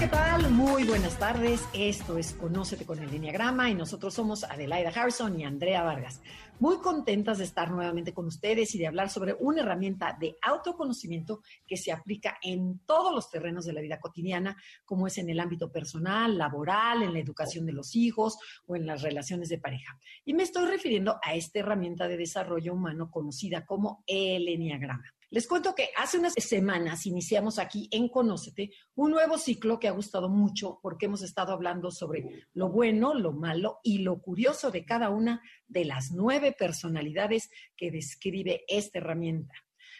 [0.00, 0.50] ¿Qué tal?
[0.50, 1.60] Muy buenas tardes.
[1.74, 6.22] Esto es Conócete con el Enneagrama y nosotros somos Adelaida Harrison y Andrea Vargas.
[6.58, 11.42] Muy contentas de estar nuevamente con ustedes y de hablar sobre una herramienta de autoconocimiento
[11.66, 15.38] que se aplica en todos los terrenos de la vida cotidiana, como es en el
[15.38, 19.98] ámbito personal, laboral, en la educación de los hijos o en las relaciones de pareja.
[20.24, 25.12] Y me estoy refiriendo a esta herramienta de desarrollo humano conocida como el Enneagrama.
[25.32, 29.92] Les cuento que hace unas semanas iniciamos aquí en Conócete un nuevo ciclo que ha
[29.92, 34.84] gustado mucho porque hemos estado hablando sobre lo bueno, lo malo y lo curioso de
[34.84, 39.54] cada una de las nueve personalidades que describe esta herramienta.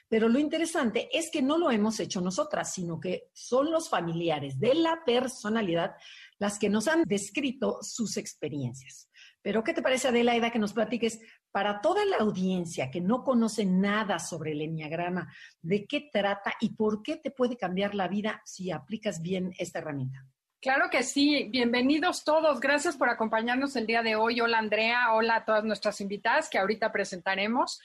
[0.09, 4.59] Pero lo interesante es que no lo hemos hecho nosotras, sino que son los familiares
[4.59, 5.93] de la personalidad
[6.41, 9.09] las que nos han descrito sus experiencias.
[9.43, 11.21] Pero, ¿qué te parece, Adelaida, que nos platiques
[11.53, 16.75] para toda la audiencia que no conoce nada sobre el enneagrama, de qué trata y
[16.75, 20.25] por qué te puede cambiar la vida si aplicas bien esta herramienta?
[20.61, 22.61] Claro que sí, bienvenidos todos.
[22.61, 24.43] Gracias por acompañarnos el día de hoy.
[24.43, 27.81] Hola Andrea, hola a todas nuestras invitadas que ahorita presentaremos.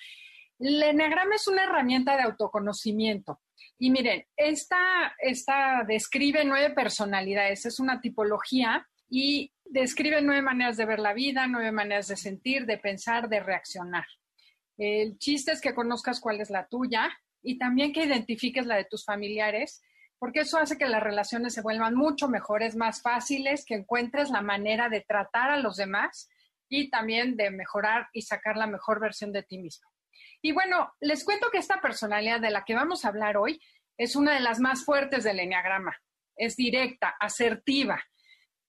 [0.60, 3.40] El enneagrama es una herramienta de autoconocimiento.
[3.80, 10.86] Y miren, esta, esta describe nueve personalidades, es una tipología y describe nueve maneras de
[10.86, 14.06] ver la vida, nueve maneras de sentir, de pensar, de reaccionar.
[14.78, 17.10] El chiste es que conozcas cuál es la tuya
[17.42, 19.82] y también que identifiques la de tus familiares,
[20.18, 24.42] porque eso hace que las relaciones se vuelvan mucho mejores, más fáciles, que encuentres la
[24.42, 26.30] manera de tratar a los demás
[26.70, 29.88] y también de mejorar y sacar la mejor versión de ti mismo.
[30.42, 33.62] Y bueno, les cuento que esta personalidad de la que vamos a hablar hoy
[33.98, 35.96] es una de las más fuertes del enneagrama.
[36.36, 38.04] Es directa, asertiva,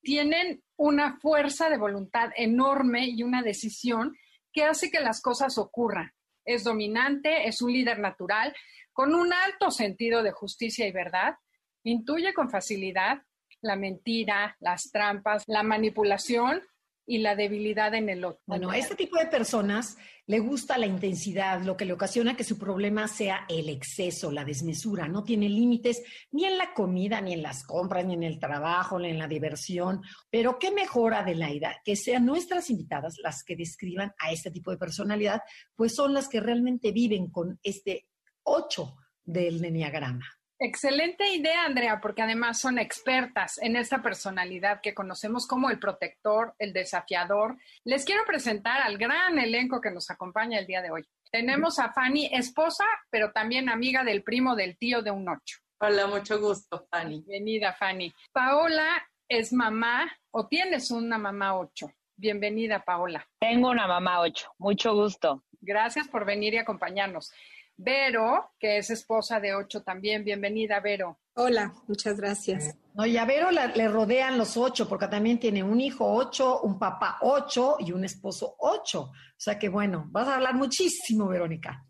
[0.03, 4.17] tienen una fuerza de voluntad enorme y una decisión
[4.53, 6.13] que hace que las cosas ocurran.
[6.45, 8.55] Es dominante, es un líder natural,
[8.93, 11.37] con un alto sentido de justicia y verdad,
[11.83, 13.23] intuye con facilidad
[13.61, 16.63] la mentira, las trampas, la manipulación
[17.07, 18.43] y la debilidad en el otro.
[18.47, 19.97] Bueno, a este tipo de personas
[20.27, 24.45] le gusta la intensidad, lo que le ocasiona que su problema sea el exceso, la
[24.45, 25.07] desmesura.
[25.07, 26.03] No tiene límites
[26.33, 29.29] ni en la comida, ni en las compras, ni en el trabajo, ni en la
[29.29, 30.03] diversión.
[30.31, 34.79] Pero qué mejor, Adelaida, que sean nuestras invitadas las que describan a este tipo de
[34.79, 35.43] personalidad,
[35.77, 38.09] pues son las que realmente viven con este
[38.43, 40.27] ocho del Enneagrama.
[40.59, 46.55] Excelente idea, Andrea, porque además son expertas en esta personalidad que conocemos como el protector,
[46.59, 47.59] el desafiador.
[47.85, 51.07] Les quiero presentar al gran elenco que nos acompaña el día de hoy.
[51.31, 55.59] Tenemos a Fanny, esposa, pero también amiga del primo del tío de un ocho.
[55.79, 57.23] Hola, mucho gusto, Fanny.
[57.27, 58.15] Bienvenida, Fanny.
[58.33, 61.93] Paola es mamá o tienes una mamá ocho.
[62.17, 63.29] Bienvenida, Paola.
[63.39, 64.51] Tengo una mamá ocho.
[64.57, 65.45] Mucho gusto.
[65.61, 67.31] Gracias por venir y acompañarnos.
[67.77, 70.25] Vero, que es esposa de Ocho también.
[70.25, 71.21] Bienvenida, Vero.
[71.35, 72.79] Hola, muchas gracias.
[72.95, 76.79] No, y a Vero le rodean los ocho, porque también tiene un hijo ocho, un
[76.79, 79.03] papá ocho y un esposo ocho.
[79.03, 81.85] O sea que bueno, vas a hablar muchísimo, Verónica.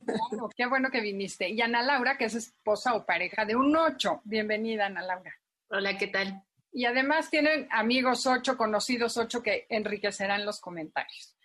[0.57, 1.49] qué bueno que viniste.
[1.49, 4.21] Y Ana Laura, que es esposa o pareja de un ocho.
[4.25, 5.33] Bienvenida, Ana Laura.
[5.71, 6.43] Hola, ¿qué tal?
[6.73, 11.37] Y además tienen amigos ocho, conocidos ocho que enriquecerán los comentarios.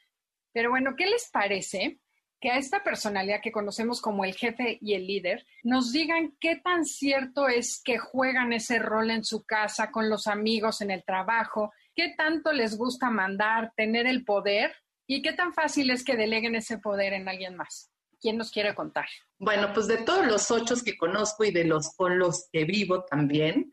[0.52, 2.00] Pero bueno, ¿qué les parece?
[2.42, 6.56] Que a esta personalidad que conocemos como el jefe y el líder nos digan qué
[6.56, 11.04] tan cierto es que juegan ese rol en su casa, con los amigos, en el
[11.04, 14.74] trabajo, qué tanto les gusta mandar, tener el poder
[15.06, 17.92] y qué tan fácil es que deleguen ese poder en alguien más.
[18.20, 19.08] ¿Quién nos quiere contar?
[19.38, 23.04] Bueno, pues de todos los ocho que conozco y de los con los que vivo
[23.06, 23.72] también,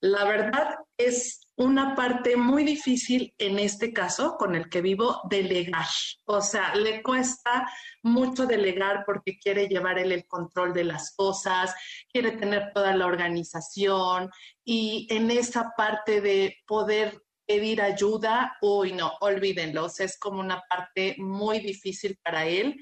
[0.00, 5.88] la verdad es una parte muy difícil en este caso con el que vivo, delegar.
[6.24, 7.68] O sea, le cuesta
[8.02, 11.74] mucho delegar porque quiere llevar él el control de las cosas,
[12.12, 14.30] quiere tener toda la organización
[14.64, 21.16] y en esa parte de poder pedir ayuda, uy, no, olvídenlo, es como una parte
[21.18, 22.76] muy difícil para él.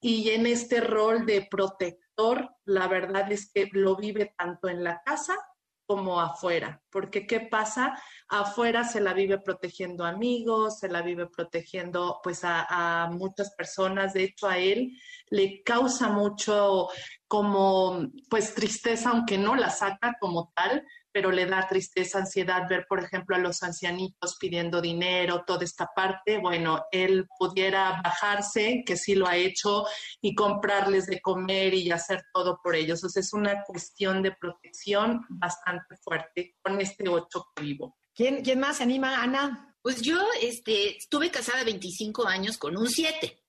[0.00, 5.02] Y en este rol de protector, la verdad es que lo vive tanto en la
[5.04, 5.36] casa
[5.86, 7.98] como afuera, porque ¿qué pasa?
[8.28, 14.24] Afuera se la vive protegiendo amigos, se la vive protegiendo pues a, muchas personas, de
[14.24, 14.96] hecho a él
[15.30, 16.88] le causa mucho
[17.28, 22.86] como pues tristeza, aunque no la saca como tal, pero le da tristeza, ansiedad ver,
[22.88, 28.96] por ejemplo, a los ancianitos pidiendo dinero, toda esta parte, bueno, él pudiera bajarse, que
[28.96, 29.86] sí lo ha hecho,
[30.20, 32.98] y comprarles de comer y hacer todo por ellos.
[32.98, 37.96] Entonces es una cuestión de protección bastante fuerte con este ocho que vivo.
[38.12, 39.72] ¿Quién, quién más se anima, Ana?
[39.82, 43.40] Pues yo este, estuve casada 25 años con un 7.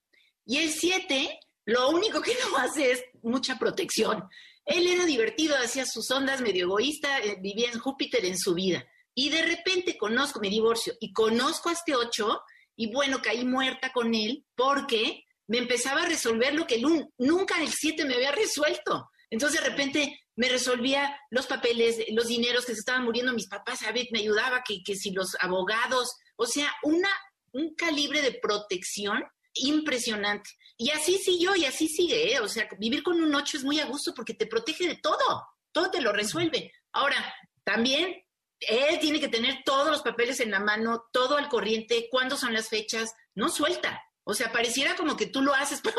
[0.45, 4.29] Y el 7 lo único que no hace es mucha protección.
[4.65, 8.85] Él era divertido, hacía sus ondas, medio egoísta, eh, vivía en Júpiter en su vida.
[9.13, 12.41] Y de repente conozco, mi divorcio, y conozco a este 8,
[12.75, 16.81] y bueno, caí muerta con él porque me empezaba a resolver lo que
[17.17, 19.09] nunca el 7 me había resuelto.
[19.29, 23.83] Entonces de repente me resolvía los papeles, los dineros que se estaban muriendo mis papás,
[23.83, 27.09] a ver, me ayudaba que, que si los abogados, o sea, una,
[27.53, 29.23] un calibre de protección
[29.55, 30.49] impresionante.
[30.77, 32.39] Y así siguió y así sigue, ¿eh?
[32.39, 35.47] O sea, vivir con un 8 es muy a gusto porque te protege de todo,
[35.71, 36.71] todo te lo resuelve.
[36.91, 38.23] Ahora, también
[38.59, 42.53] él tiene que tener todos los papeles en la mano, todo al corriente, cuándo son
[42.53, 44.01] las fechas, no suelta.
[44.23, 45.97] O sea, pareciera como que tú lo haces, pero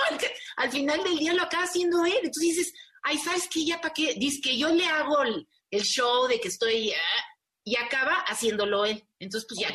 [0.56, 2.18] al, final del día lo acaba haciendo él.
[2.22, 2.72] Entonces dices,
[3.02, 3.64] ay, ¿sabes qué?
[3.64, 4.14] ¿Ya para qué?
[4.14, 5.46] Dice que yo le hago el,
[5.82, 6.92] show de que estoy...
[6.92, 7.24] Ah",
[7.64, 9.04] y acaba haciéndolo él.
[9.18, 9.72] Entonces, pues ya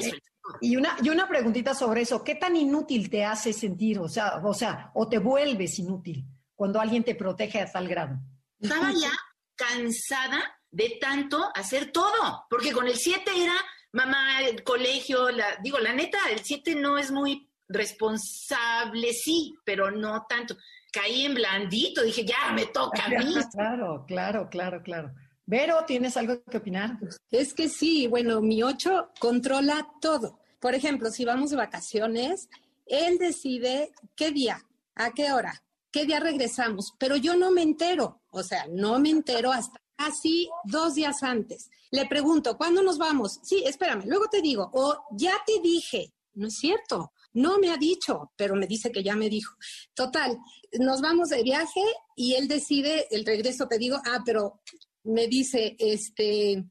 [0.59, 3.99] Y una, y una preguntita sobre eso, ¿qué tan inútil te hace sentir?
[3.99, 8.19] O sea, o sea, o te vuelves inútil cuando alguien te protege a tal grado.
[8.59, 9.11] Estaba ya
[9.55, 13.53] cansada de tanto hacer todo, porque con el 7 era
[13.93, 19.91] mamá, el colegio, la, digo, la neta, el 7 no es muy responsable, sí, pero
[19.91, 20.55] no tanto.
[20.91, 23.33] Caí en blandito, dije, ya, me toca a mí.
[23.53, 25.13] Claro, claro, claro, claro.
[25.51, 26.97] Vero, ¿tienes algo que opinar?
[27.29, 30.39] Es que sí, bueno, mi ocho controla todo.
[30.61, 32.47] Por ejemplo, si vamos de vacaciones,
[32.85, 34.65] él decide qué día,
[34.95, 35.61] a qué hora,
[35.91, 40.49] qué día regresamos, pero yo no me entero, o sea, no me entero hasta casi
[40.63, 41.69] dos días antes.
[41.91, 43.41] Le pregunto, ¿cuándo nos vamos?
[43.43, 47.77] Sí, espérame, luego te digo, o ya te dije, no es cierto, no me ha
[47.77, 49.53] dicho, pero me dice que ya me dijo.
[49.93, 50.37] Total,
[50.79, 51.83] nos vamos de viaje
[52.15, 54.61] y él decide el regreso, te digo, ah, pero
[55.03, 56.63] me dice, este,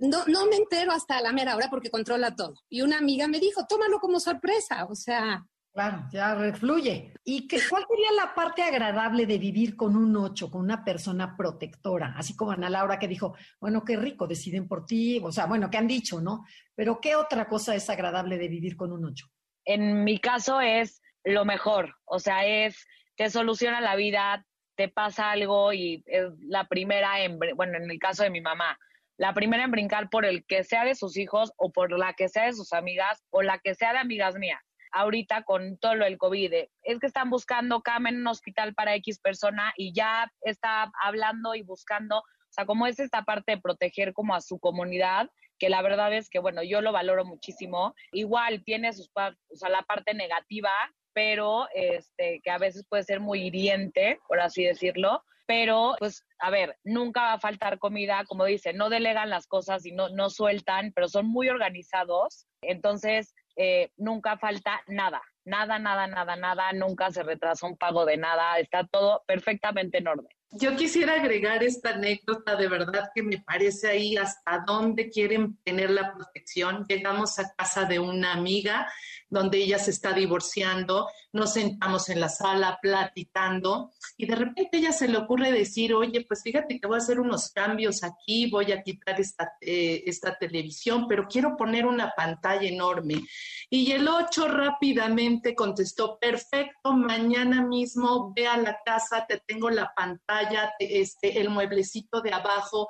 [0.00, 2.54] no, no me entero hasta la mera hora porque controla todo.
[2.68, 5.44] Y una amiga me dijo, tómalo como sorpresa, o sea.
[5.72, 7.14] Claro, ya refluye.
[7.24, 11.36] ¿Y qué, cuál sería la parte agradable de vivir con un ocho, con una persona
[11.36, 12.14] protectora?
[12.16, 15.70] Así como Ana Laura que dijo, bueno, qué rico, deciden por ti, o sea, bueno,
[15.70, 16.44] ¿qué han dicho, no?
[16.74, 19.26] Pero ¿qué otra cosa es agradable de vivir con un ocho?
[19.64, 22.86] En mi caso es lo mejor, o sea, es,
[23.16, 24.46] te soluciona la vida,
[24.78, 28.78] te pasa algo y es la primera en, bueno, en el caso de mi mamá,
[29.16, 32.28] la primera en brincar por el que sea de sus hijos o por la que
[32.28, 34.62] sea de sus amigas o la que sea de amigas mías.
[34.92, 36.52] Ahorita con todo lo del COVID,
[36.84, 41.56] es que están buscando cama en un hospital para X persona y ya está hablando
[41.56, 45.28] y buscando, o sea, como es esta parte de proteger como a su comunidad,
[45.58, 47.96] que la verdad es que, bueno, yo lo valoro muchísimo.
[48.12, 50.70] Igual tiene sus, o sea, la parte negativa,
[51.18, 55.24] pero este, que a veces puede ser muy hiriente, por así decirlo.
[55.46, 59.84] Pero, pues, a ver, nunca va a faltar comida, como dice, no delegan las cosas
[59.84, 62.46] y no, no sueltan, pero son muy organizados.
[62.62, 68.16] Entonces, eh, nunca falta nada, nada, nada, nada, nada, nunca se retrasa un pago de
[68.16, 70.37] nada, está todo perfectamente en orden.
[70.50, 75.90] Yo quisiera agregar esta anécdota de verdad que me parece ahí hasta dónde quieren tener
[75.90, 76.86] la protección.
[76.88, 78.90] Llegamos a casa de una amiga
[79.28, 84.92] donde ella se está divorciando, nos sentamos en la sala platicando y de repente ella
[84.92, 88.72] se le ocurre decir, oye, pues fíjate que voy a hacer unos cambios aquí, voy
[88.72, 93.22] a quitar esta, eh, esta televisión, pero quiero poner una pantalla enorme.
[93.68, 99.92] Y el 8 rápidamente contestó, perfecto, mañana mismo ve a la casa, te tengo la
[99.94, 100.37] pantalla
[100.78, 102.88] este, el mueblecito de abajo.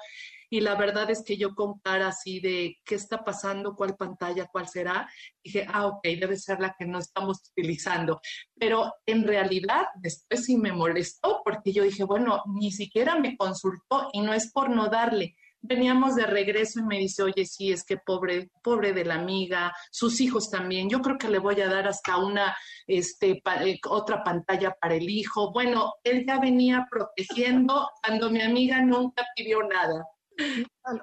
[0.50, 4.46] Y la verdad es que yo con cara así de qué está pasando, cuál pantalla,
[4.50, 5.06] cuál será,
[5.44, 8.20] dije, ah, ok, debe ser la que no estamos utilizando.
[8.58, 14.08] Pero en realidad después sí me molestó porque yo dije, bueno, ni siquiera me consultó
[14.12, 17.84] y no es por no darle, veníamos de regreso y me dice, oye, sí, es
[17.84, 21.68] que pobre, pobre de la amiga, sus hijos también, yo creo que le voy a
[21.68, 25.52] dar hasta una, este, eh, otra pantalla para el hijo.
[25.52, 30.04] Bueno, él ya venía protegiendo cuando mi amiga nunca pidió nada.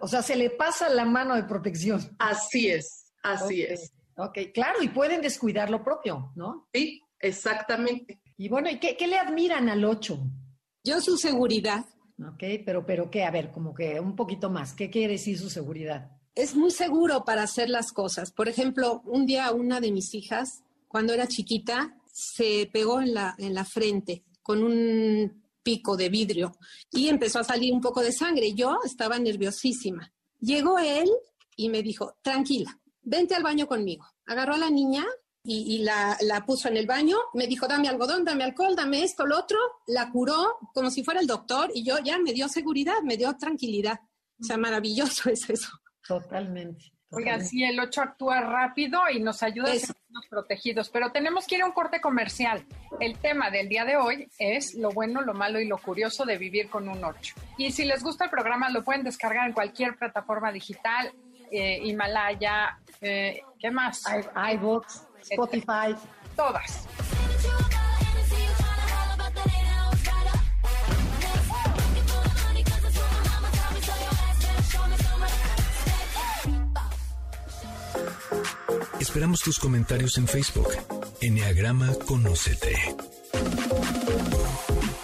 [0.01, 2.15] O sea, se le pasa la mano de protección.
[2.19, 3.91] Así es, así es.
[4.17, 6.69] Ok, claro, y pueden descuidar lo propio, ¿no?
[6.73, 8.21] Sí, exactamente.
[8.37, 10.17] Y bueno, ¿y qué, qué le admiran al 8?
[10.85, 11.85] Yo su seguridad
[12.19, 13.23] Ok, pero, pero ¿qué?
[13.23, 14.73] A ver, como que un poquito más.
[14.73, 16.11] ¿Qué quiere decir su seguridad?
[16.33, 18.31] Es muy seguro para hacer las cosas.
[18.31, 23.35] Por ejemplo, un día una de mis hijas, cuando era chiquita, se pegó en la,
[23.37, 26.55] en la frente con un pico de vidrio
[26.91, 28.53] y empezó a salir un poco de sangre.
[28.53, 30.13] Yo estaba nerviosísima.
[30.39, 31.09] Llegó él
[31.55, 34.05] y me dijo, tranquila, vente al baño conmigo.
[34.25, 35.05] Agarró a la niña
[35.47, 39.25] y, la, la, puso en el baño, me dijo, dame algodón, dame alcohol, dame esto,
[39.25, 43.01] lo otro, la curó como si fuera el doctor y yo ya me dio seguridad,
[43.03, 43.99] me dio tranquilidad.
[44.41, 45.69] O sea, maravilloso es eso.
[46.07, 46.95] Totalmente.
[47.11, 49.95] Oigan, sí, el 8 actúa rápido y nos ayuda a ser
[50.29, 52.65] protegidos, pero tenemos que ir a un corte comercial.
[52.99, 56.37] El tema del día de hoy es lo bueno, lo malo y lo curioso de
[56.37, 57.35] vivir con un 8.
[57.57, 61.13] Y si les gusta el programa, lo pueden descargar en cualquier plataforma digital,
[61.51, 64.03] eh, Himalaya, eh, ¿qué más?
[64.53, 65.95] iBooks, Spotify.
[66.35, 66.85] Todas.
[78.99, 80.67] Esperamos tus comentarios en Facebook.
[81.21, 82.75] Enneagrama Conócete.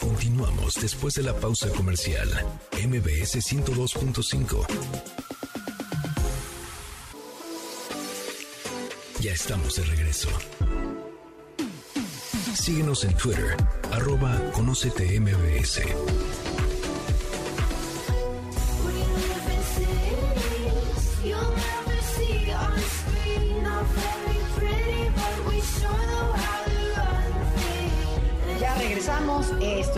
[0.02, 2.30] Continuamos después de la pausa comercial.
[2.74, 5.31] MBS 102.5.
[9.22, 10.30] Ya estamos de regreso.
[12.56, 13.56] Síguenos en Twitter,
[13.92, 15.14] arroba Conócete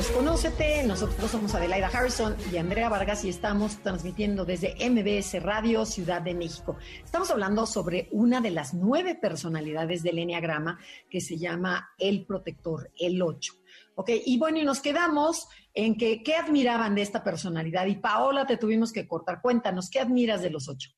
[0.03, 0.09] MBS.
[0.09, 0.83] Esto es Conócete.
[0.83, 6.33] Nosotros somos Adelaida Harrison y Andrea Vargas y estamos transmitiendo desde MBS Radio Ciudad de
[6.33, 6.77] México.
[7.03, 10.79] Estamos hablando sobre una de las nueve personalidades del Enneagrama
[11.09, 13.53] que se llama el protector, el 8.
[13.95, 17.85] Ok, y bueno, y nos quedamos en que qué admiraban de esta personalidad.
[17.85, 19.41] Y Paola, te tuvimos que cortar.
[19.41, 20.89] Cuéntanos, ¿qué admiras de los ocho?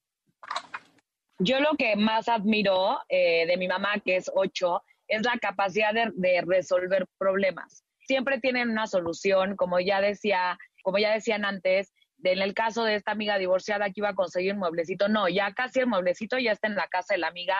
[1.38, 5.94] Yo lo que más admiro eh, de mi mamá, que es ocho, es la capacidad
[5.94, 11.94] de resolver problemas siempre tienen una solución, como ya decía, como ya decían antes,
[12.24, 15.54] en el caso de esta amiga divorciada que iba a conseguir un mueblecito, no, ya
[15.54, 17.56] casi el mueblecito ya está en la casa de la amiga.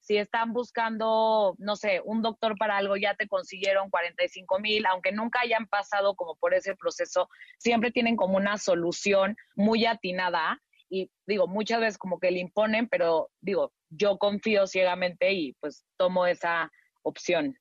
[0.00, 5.12] Si están buscando, no sé, un doctor para algo, ya te consiguieron 45 mil, aunque
[5.12, 7.28] nunca hayan pasado como por ese proceso,
[7.58, 12.88] siempre tienen como una solución muy atinada y digo, muchas veces como que le imponen,
[12.88, 16.70] pero digo, yo confío ciegamente y pues tomo esa
[17.02, 17.56] opción.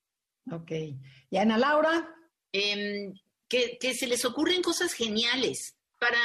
[0.51, 0.71] Ok.
[1.29, 2.15] ¿Y Ana Laura?
[2.51, 3.13] Em,
[3.47, 5.75] que, se les ocurren cosas geniales.
[5.99, 6.19] Para,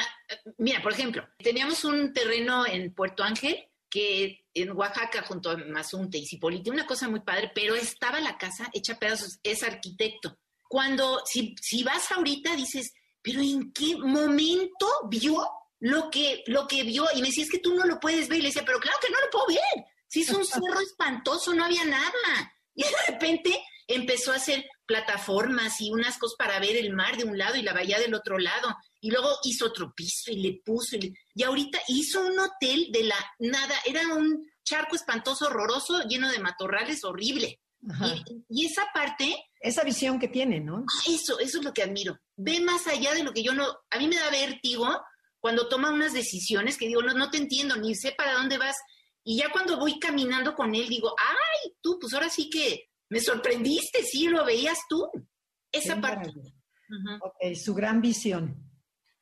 [0.59, 6.19] mira, por ejemplo, teníamos un terreno en Puerto Ángel que en Oaxaca junto a Mazunte
[6.19, 10.39] y Cipolite, una cosa muy padre, pero estaba la casa hecha pedazos, es arquitecto.
[10.69, 15.49] Cuando, si, si vas ahorita, dices, pero ¿en qué momento vio
[15.81, 17.07] lo que, lo que vio?
[17.15, 18.39] Y me decía, es que tú no lo puedes ver.
[18.39, 19.85] Y le decía, pero claro que no lo puedo ver.
[20.09, 22.53] Si es un cerro espantoso, no había nada.
[22.75, 27.25] Y de repente empezó a hacer plataformas y unas cosas para ver el mar de
[27.25, 28.77] un lado y la bahía del otro lado.
[29.01, 30.97] Y luego hizo otro piso y le puso.
[30.97, 33.75] Y, ahorita hizo un hotel de la nada.
[33.85, 37.61] Era un charco espantoso, horroroso, lleno de matorrales, horrible.
[38.49, 39.45] Y, esa parte...
[39.61, 40.85] Esa visión que tiene, ¿no?
[41.07, 42.19] Eso, eso es lo que admiro.
[42.37, 43.67] Ve más allá de lo que yo no...
[43.91, 44.89] A mí me da vértigo
[45.41, 48.77] cuando toma unas decisiones que digo, no, no te entiendo, ni sé para dónde vas.
[49.23, 53.21] Y ya cuando voy caminando con él, digo, ay, tú, pues ahora sí que me
[53.21, 55.09] sorprendiste, sí, lo veías tú.
[55.71, 56.31] Esa parte.
[57.21, 58.57] Ok, su gran visión.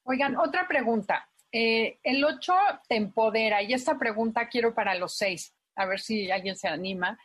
[0.04, 1.28] Oigan, otra pregunta.
[1.52, 2.54] Eh, el 8
[2.88, 7.18] te empodera, y esta pregunta quiero para los seis, a ver si alguien se anima.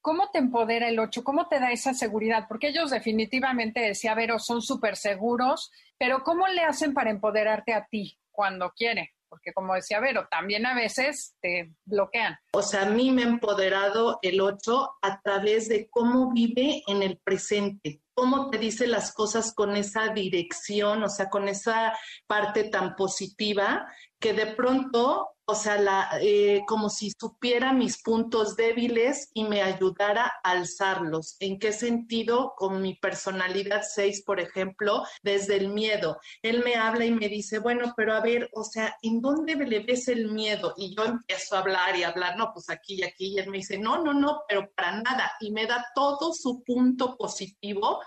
[0.00, 1.22] ¿Cómo te empodera el 8?
[1.22, 2.46] ¿Cómo te da esa seguridad?
[2.48, 7.84] Porque ellos definitivamente, decía Vero, son súper seguros, pero ¿cómo le hacen para empoderarte a
[7.90, 9.15] ti cuando quiere?
[9.28, 12.36] Porque como decía Vero, también a veces te bloquean.
[12.52, 17.02] O sea, a mí me ha empoderado el 8 a través de cómo vive en
[17.02, 21.92] el presente, cómo te dice las cosas con esa dirección, o sea, con esa
[22.26, 23.86] parte tan positiva
[24.18, 30.32] que de pronto o sea, eh, como si supiera mis puntos débiles y me ayudara
[30.42, 31.36] a alzarlos.
[31.38, 32.54] ¿En qué sentido?
[32.56, 36.18] Con mi personalidad 6, por ejemplo, desde el miedo.
[36.42, 39.80] Él me habla y me dice, bueno, pero a ver, o sea, ¿en dónde le
[39.80, 40.74] ves el miedo?
[40.76, 43.34] Y yo empiezo a hablar y hablar, no, pues aquí y aquí.
[43.34, 45.30] Y él me dice, no, no, no, pero para nada.
[45.38, 48.00] Y me da todo su punto positivo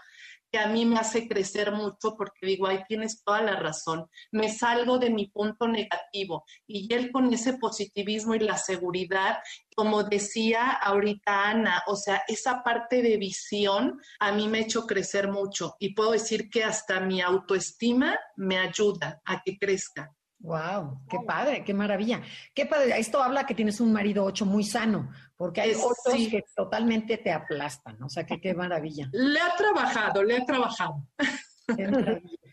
[0.52, 4.50] que a mí me hace crecer mucho porque digo, ahí tienes toda la razón, me
[4.50, 9.40] salgo de mi punto negativo y él con ese positivismo y la seguridad,
[9.76, 14.86] como decía ahorita Ana, o sea, esa parte de visión a mí me ha hecho
[14.86, 20.14] crecer mucho y puedo decir que hasta mi autoestima me ayuda a que crezca.
[20.42, 22.22] Wow, qué padre, qué maravilla.
[22.54, 22.98] Qué padre.
[22.98, 27.32] Esto habla que tienes un marido ocho muy sano, porque hay otros que totalmente te
[27.32, 28.04] aplastan.
[28.04, 29.08] O sea, que qué maravilla.
[29.14, 31.08] Le ha trabajado, le ha trabajado.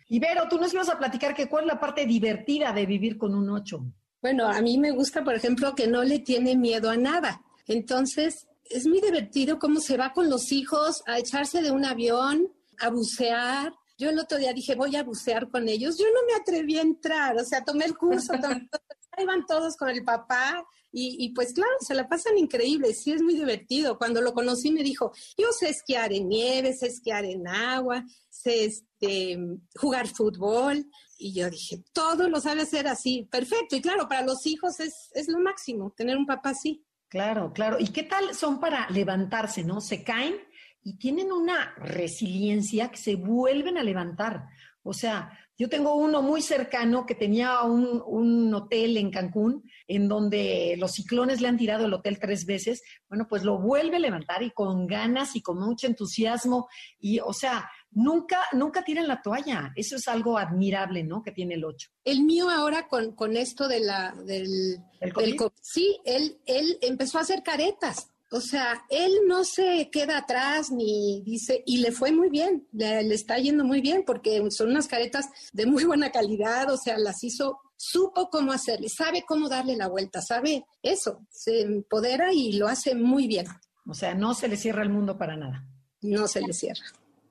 [0.08, 3.18] Y Vero, tú nos ibas a platicar que cuál es la parte divertida de vivir
[3.18, 3.84] con un ocho.
[4.22, 7.42] Bueno, a mí me gusta, por ejemplo, que no le tiene miedo a nada.
[7.66, 12.52] Entonces, es muy divertido cómo se va con los hijos a echarse de un avión,
[12.78, 13.72] a bucear.
[13.98, 15.98] Yo el otro día dije, voy a bucear con ellos.
[15.98, 18.68] Yo no me atreví a entrar, o sea, tomé el curso, tomé,
[19.18, 20.64] iban todos con el papá
[20.98, 23.98] y, y, pues claro, se la pasan increíble, sí es muy divertido.
[23.98, 28.64] Cuando lo conocí me dijo, yo sé esquiar en nieve, sé esquiar en agua, sé
[28.64, 29.38] este,
[29.74, 30.86] jugar fútbol.
[31.18, 33.76] Y yo dije, todo lo sabe hacer así, perfecto.
[33.76, 36.82] Y claro, para los hijos es, es lo máximo, tener un papá así.
[37.08, 37.76] Claro, claro.
[37.78, 39.82] ¿Y qué tal son para levantarse, no?
[39.82, 40.36] Se caen
[40.82, 44.46] y tienen una resiliencia que se vuelven a levantar.
[44.86, 50.06] O sea, yo tengo uno muy cercano que tenía un, un, hotel en Cancún en
[50.06, 52.82] donde los ciclones le han tirado el hotel tres veces.
[53.08, 56.68] Bueno, pues lo vuelve a levantar y con ganas y con mucho entusiasmo.
[57.00, 59.72] Y, o sea, nunca, nunca tiran la toalla.
[59.74, 61.22] Eso es algo admirable, ¿no?
[61.22, 61.88] Que tiene el 8.
[62.04, 65.38] El mío ahora con, con esto de la, del, ¿El COVID?
[65.38, 68.12] del sí, él, él empezó a hacer caretas.
[68.30, 73.04] O sea, él no se queda atrás ni dice, y le fue muy bien, le,
[73.04, 76.98] le, está yendo muy bien porque son unas caretas de muy buena calidad, o sea,
[76.98, 82.54] las hizo, supo cómo hacerle, sabe cómo darle la vuelta, sabe eso, se empodera y
[82.54, 83.46] lo hace muy bien.
[83.86, 85.64] O sea, no se le cierra el mundo para nada.
[86.02, 86.84] No se le cierra.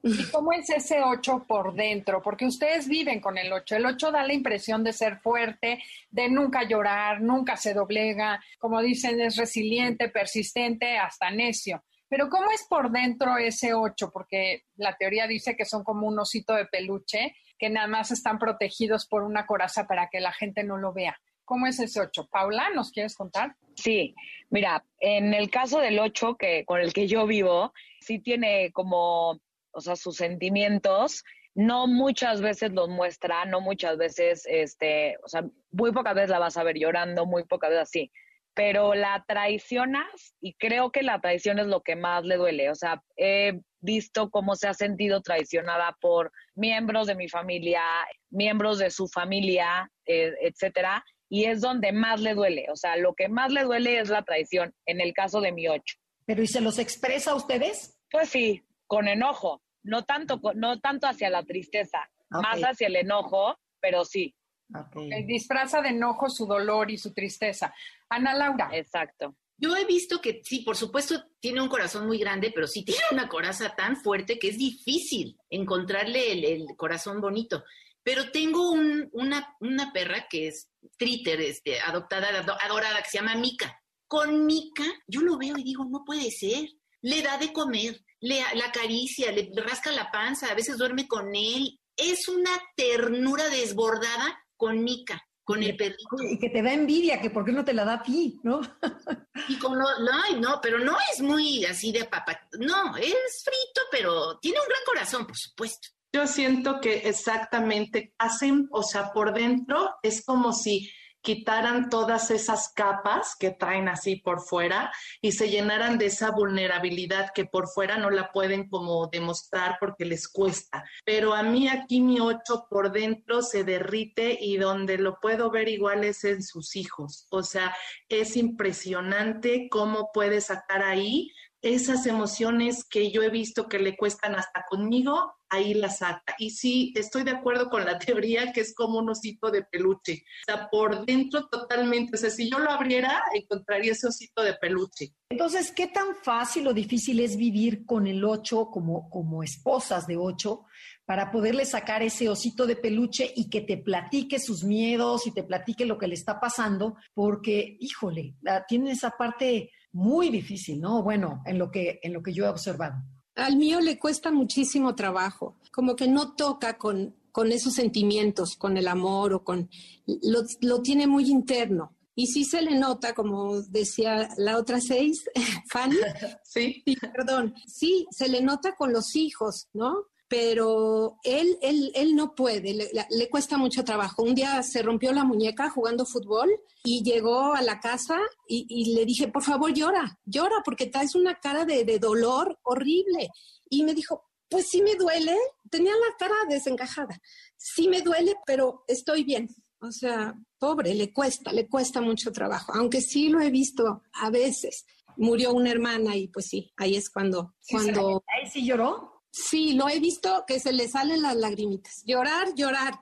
[0.07, 2.21] ¿Y cómo es ese 8 por dentro?
[2.21, 3.77] Porque ustedes viven con el 8.
[3.77, 5.81] El 8 da la impresión de ser fuerte,
[6.11, 11.83] de nunca llorar, nunca se doblega, como dicen, es resiliente, persistente, hasta necio.
[12.07, 14.11] Pero ¿cómo es por dentro ese 8?
[14.13, 18.37] Porque la teoría dice que son como un osito de peluche, que nada más están
[18.37, 21.19] protegidos por una coraza para que la gente no lo vea.
[21.45, 22.29] ¿Cómo es ese 8?
[22.31, 23.55] Paula, ¿nos quieres contar?
[23.75, 24.13] Sí,
[24.51, 29.39] mira, en el caso del 8 que, con el que yo vivo, sí tiene como
[29.75, 35.43] o sea, sus sentimientos, no muchas veces los muestra, no muchas veces, este, o sea,
[35.71, 38.11] muy pocas veces la vas a ver llorando, muy pocas veces así,
[38.53, 42.75] pero la traicionas y creo que la traición es lo que más le duele, o
[42.75, 47.83] sea, he visto cómo se ha sentido traicionada por miembros de mi familia,
[48.29, 53.13] miembros de su familia, eh, etcétera, y es donde más le duele, o sea, lo
[53.13, 55.97] que más le duele es la traición, en el caso de mi ocho.
[56.25, 57.97] ¿Pero y se los expresa a ustedes?
[58.09, 62.41] Pues sí, con enojo, no tanto, no tanto hacia la tristeza, okay.
[62.41, 64.35] más hacia el enojo, pero sí.
[64.73, 65.23] Okay.
[65.23, 67.73] Disfraza de enojo su dolor y su tristeza.
[68.09, 68.69] Ana Laura.
[68.73, 69.35] Exacto.
[69.57, 73.01] Yo he visto que sí, por supuesto, tiene un corazón muy grande, pero sí tiene
[73.11, 77.63] una coraza tan fuerte que es difícil encontrarle el, el corazón bonito.
[78.03, 82.27] Pero tengo un, una, una, perra que es Tritter, este, adoptada,
[82.63, 83.81] adorada, que se llama Mika.
[84.07, 86.69] Con Mika, yo lo veo y digo, no puede ser.
[87.01, 91.35] Le da de comer, le, la acaricia, le rasca la panza, a veces duerme con
[91.35, 91.79] él.
[91.95, 96.03] Es una ternura desbordada con Mika, con el perrito.
[96.29, 98.61] Y que te da envidia, que por qué no te la da a ti, ¿no?
[99.47, 102.39] y con lo, no, no, pero no es muy así de papá.
[102.59, 105.89] No, es frito, pero tiene un gran corazón, por supuesto.
[106.11, 110.89] Yo siento que exactamente hacen, o sea, por dentro es como si
[111.25, 117.31] quitaran todas esas capas que traen así por fuera y se llenaran de esa vulnerabilidad
[117.33, 120.85] que por fuera no la pueden como demostrar porque les cuesta.
[121.03, 125.67] Pero a mí aquí mi ocho por dentro se derrite y donde lo puedo ver
[125.67, 127.25] igual es en sus hijos.
[127.31, 127.75] O sea,
[128.07, 131.31] es impresionante cómo puede sacar ahí
[131.65, 136.35] esas emociones que yo he visto que le cuestan hasta conmigo, ahí la saca.
[136.37, 140.23] Y sí, estoy de acuerdo con la teoría que es como un osito de peluche.
[140.47, 142.15] O sea, por dentro totalmente.
[142.15, 145.15] O sea, si yo lo abriera, encontraría ese osito de peluche.
[145.29, 150.17] Entonces, ¿qué tan fácil o difícil es vivir con el ocho como, como esposas de
[150.17, 150.65] ocho
[151.05, 155.43] para poderle sacar ese osito de peluche y que te platique sus miedos y te
[155.43, 156.95] platique lo que le está pasando?
[157.15, 158.35] Porque, híjole,
[158.67, 161.01] tiene esa parte muy difícil, ¿no?
[161.01, 163.01] Bueno, en lo que, en lo que yo he observado.
[163.35, 168.75] Al mío le cuesta muchísimo trabajo, como que no toca con, con esos sentimientos, con
[168.75, 169.69] el amor o con...
[170.05, 171.95] Lo, lo tiene muy interno.
[172.13, 175.23] Y sí se le nota, como decía la otra seis,
[175.71, 175.95] Fanny.
[176.43, 176.83] Sí.
[176.85, 176.95] sí.
[177.13, 177.53] Perdón.
[177.65, 180.07] Sí, se le nota con los hijos, ¿no?
[180.27, 184.23] Pero él, él, él no puede, le, le, cuesta mucho trabajo.
[184.23, 186.49] Un día se rompió la muñeca jugando fútbol
[186.83, 191.13] y llegó a la casa y, y le dije, por favor, llora, llora, porque traes
[191.15, 193.29] una cara de, de, dolor horrible.
[193.69, 195.37] Y me dijo, pues sí me duele,
[195.69, 197.19] tenía la cara desencajada,
[197.55, 199.47] sí me duele, pero estoy bien.
[199.79, 204.29] O sea, pobre, le cuesta, le cuesta mucho trabajo, aunque sí lo he visto a
[204.31, 204.85] veces.
[205.17, 207.53] Murió una hermana y pues sí, ahí es cuando...
[207.59, 208.23] Sí, cuando...
[208.27, 209.14] ¿Ahí sí lloró?
[209.35, 212.05] Sí, lo he visto que se le salen las lagrimitas.
[212.05, 212.93] Llorar, llorar.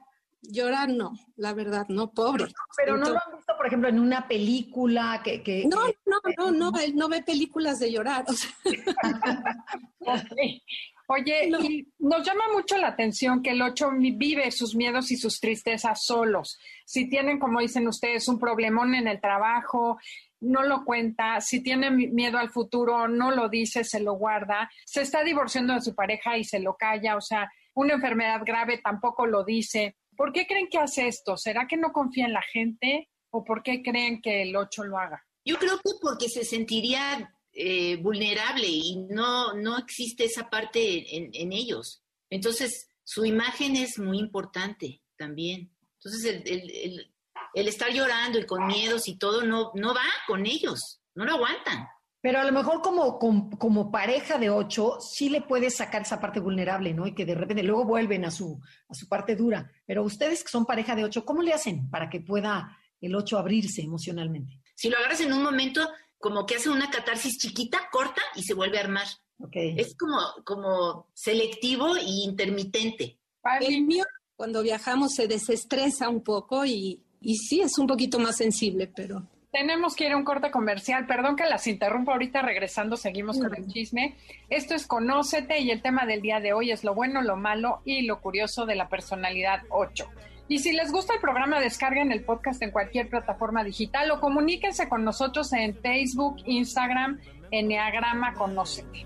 [0.42, 2.46] Llorar no, la verdad, no, pobre.
[2.76, 5.44] Pero no lo han visto por ejemplo, en una película que...
[5.44, 8.26] que no, no, no, no, él no ve películas de llorar.
[11.08, 11.52] Oye,
[12.00, 16.58] nos llama mucho la atención que el 8 vive sus miedos y sus tristezas solos.
[16.84, 20.00] Si tienen, como dicen ustedes, un problemón en el trabajo,
[20.44, 21.42] no lo cuenta.
[21.42, 24.70] Si tiene miedo al futuro, no lo dice, se lo guarda.
[24.86, 27.16] Se está divorciando de su pareja y se lo calla.
[27.16, 29.98] O sea, una enfermedad grave tampoco lo dice.
[30.16, 31.38] ¿Por qué creen que hace esto?
[31.38, 35.00] ¿Será que no confía en la gente o por qué creen que el 8 lo
[35.00, 35.24] haga?
[35.46, 41.54] Yo creo que porque se sentiría eh, vulnerable y no, no existe esa parte en,
[41.54, 42.04] ellos.
[42.30, 45.72] Entonces, su imagen es muy importante también.
[45.98, 47.13] Entonces, el, el,
[47.54, 51.88] estar llorando y con miedos y todo no, no va con ellos, no lo aguantan.
[52.24, 56.40] Pero a lo mejor como, como, pareja de ocho, sí le puedes sacar esa parte
[56.40, 57.06] vulnerable, ¿no?
[57.06, 59.70] Y que de repente luego vuelven a su, a su parte dura.
[59.86, 63.38] Pero ustedes que son pareja de ocho, ¿cómo le hacen para que pueda el ocho
[63.38, 64.62] abrirse emocionalmente?
[64.74, 65.86] Si lo agarras en un momento,
[66.18, 69.08] como que hace una catarsis chiquita, corta y se vuelve a armar.
[69.40, 69.76] Okay.
[69.78, 73.20] Es como, como selectivo e intermitente.
[73.60, 74.06] El mío,
[74.38, 79.24] cuando viajamos, se desestresa un poco y, y sí, es un poquito más sensible, pero
[79.54, 81.06] tenemos que ir a un corte comercial.
[81.06, 84.16] Perdón que las interrumpo ahorita, regresando seguimos con el chisme.
[84.50, 87.82] Esto es Conócete y el tema del día de hoy es lo bueno, lo malo
[87.86, 90.10] y lo curioso de la personalidad 8.
[90.48, 94.90] Y si les gusta el programa, descarguen el podcast en cualquier plataforma digital o comuníquense
[94.90, 99.06] con nosotros en Facebook, Instagram, Enneagrama Conócete.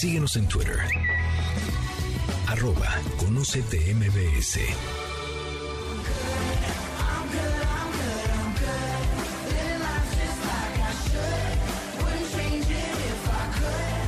[0.00, 0.78] Síguenos en Twitter.
[2.46, 2.86] Arroba
[3.18, 4.60] Conócete MBS.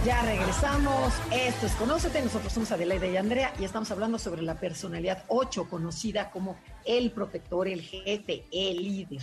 [0.06, 1.12] Ya regresamos.
[1.32, 2.22] Esto es Conócete.
[2.22, 7.10] Nosotros somos Adelaida y Andrea y estamos hablando sobre la personalidad 8, conocida como el
[7.10, 9.22] protector, el jefe, el líder.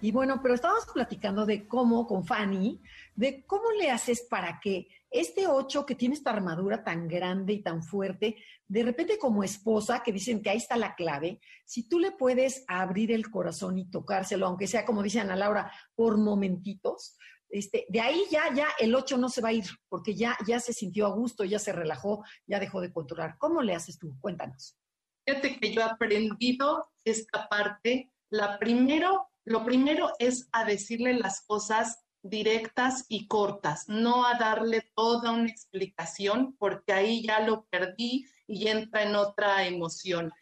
[0.00, 2.80] Y bueno, pero estábamos platicando de cómo, con Fanny,
[3.16, 7.62] de cómo le haces para que este 8 que tiene esta armadura tan grande y
[7.62, 12.00] tan fuerte, de repente como esposa, que dicen que ahí está la clave, si tú
[12.00, 17.16] le puedes abrir el corazón y tocárselo, aunque sea como dice Ana Laura, por momentitos,
[17.48, 20.58] este, de ahí ya, ya el 8 no se va a ir, porque ya, ya
[20.58, 23.36] se sintió a gusto, ya se relajó, ya dejó de controlar.
[23.38, 24.18] ¿Cómo le haces tú?
[24.20, 24.76] Cuéntanos.
[25.24, 28.10] Fíjate que yo he aprendido esta parte.
[28.30, 34.90] La primero, lo primero es a decirle las cosas directas y cortas, no a darle
[34.96, 40.32] toda una explicación, porque ahí ya lo perdí y entra en otra emoción.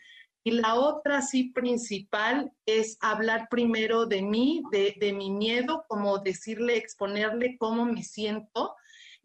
[0.44, 6.18] Y la otra, sí, principal es hablar primero de mí, de, de mi miedo, como
[6.18, 8.74] decirle, exponerle cómo me siento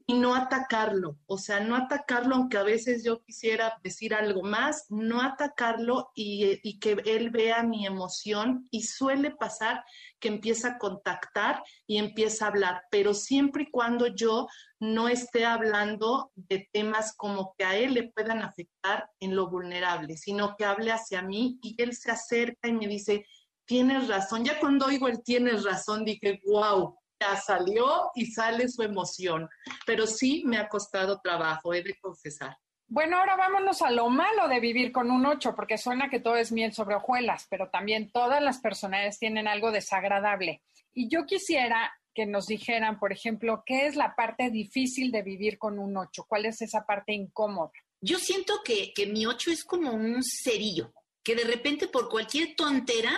[0.10, 4.86] y no atacarlo, o sea, no atacarlo aunque a veces yo quisiera decir algo más,
[4.90, 9.84] no atacarlo y, y, que él vea mi emoción y suele pasar
[10.22, 14.48] que empieza a contactar y empieza a hablar, pero siempre y cuando yo
[14.80, 20.16] no esté hablando de temas como que a él le puedan afectar en lo vulnerable,
[20.16, 23.26] sino que hable hacia mí y él se acerca y me dice,
[23.66, 28.84] tienes razón, ya cuando oigo el tienes razón dije, wow, ya salió y sale su
[28.84, 29.50] emoción,
[29.86, 32.58] pero sí me ha costado trabajo, he de confesar.
[32.90, 36.38] Bueno, ahora vámonos a lo malo de vivir con un 8, porque suena que todo
[36.38, 40.62] es miel sobre hojuelas, pero también todas las personalidades tienen algo desagradable.
[40.94, 45.58] Y yo quisiera que nos dijeran, por ejemplo, qué es la parte difícil de vivir
[45.58, 47.72] con un 8, cuál es esa parte incómoda.
[48.00, 52.56] Yo siento que, que mi 8 es como un cerillo, que de repente por cualquier
[52.56, 53.12] tontera,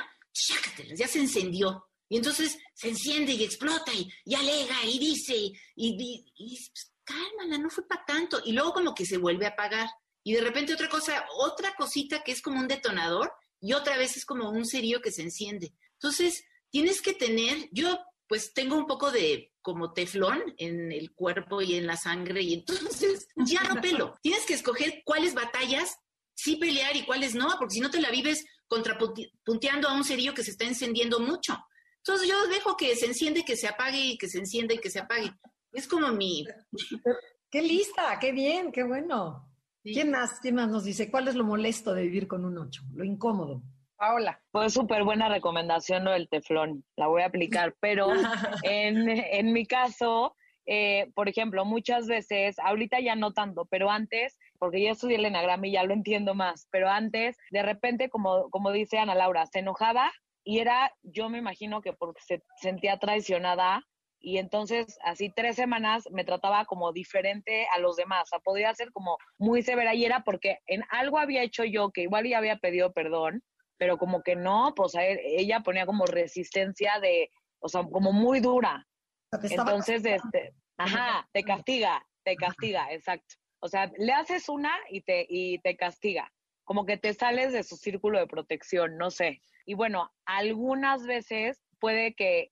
[0.95, 6.55] ya se encendió y entonces se enciende y explota y, alega y dice, y, y,
[6.55, 8.41] pues, cálmala, no fue para tanto.
[8.43, 9.87] Y luego como que se vuelve a apagar.
[10.23, 14.17] Y de repente otra cosa, otra cosita que es como un detonador y otra vez
[14.17, 15.73] es como un cerillo que se enciende.
[15.93, 21.61] Entonces, tienes que tener, yo pues tengo un poco de como teflón en el cuerpo
[21.61, 24.15] y en la sangre y entonces ya no pelo.
[24.21, 25.97] Tienes que escoger cuáles batallas
[26.35, 30.33] sí pelear y cuáles no, porque si no te la vives contrapunteando a un cerillo
[30.33, 31.57] que se está encendiendo mucho.
[32.03, 34.89] Entonces yo dejo que se enciende, que se apague y que se encienda y que
[34.89, 35.31] se apague.
[35.71, 36.45] Es como mi...
[37.51, 39.49] Qué lista, qué bien, qué bueno.
[39.81, 40.39] ¿Quién más?
[40.39, 41.09] ¿Quién más nos dice?
[41.09, 42.83] ¿Cuál es lo molesto de vivir con un 8?
[42.93, 43.63] Lo incómodo.
[43.95, 44.39] Paola.
[44.51, 48.07] Pues súper buena recomendación lo del teflón, la voy a aplicar, pero
[48.63, 50.35] en, en mi caso,
[50.65, 55.25] eh, por ejemplo, muchas veces, ahorita ya no tanto, pero antes, porque yo estudié el
[55.25, 59.47] enagrama y ya lo entiendo más, pero antes, de repente, como, como dice Ana Laura,
[59.47, 60.11] se enojaba
[60.43, 63.83] y era, yo me imagino que porque se sentía traicionada
[64.21, 68.73] y entonces así tres semanas me trataba como diferente a los demás, o sea, podía
[68.73, 72.37] ser como muy severa y era porque en algo había hecho yo que igual ya
[72.37, 73.41] había pedido perdón,
[73.77, 78.85] pero como que no, pues ella ponía como resistencia de, o sea, como muy dura.
[79.31, 83.35] Entonces, este, ajá, te castiga, te castiga, exacto.
[83.61, 86.31] O sea, le haces una y te, y te castiga,
[86.65, 89.41] como que te sales de su círculo de protección, no sé.
[89.69, 92.51] Y bueno, algunas veces puede que,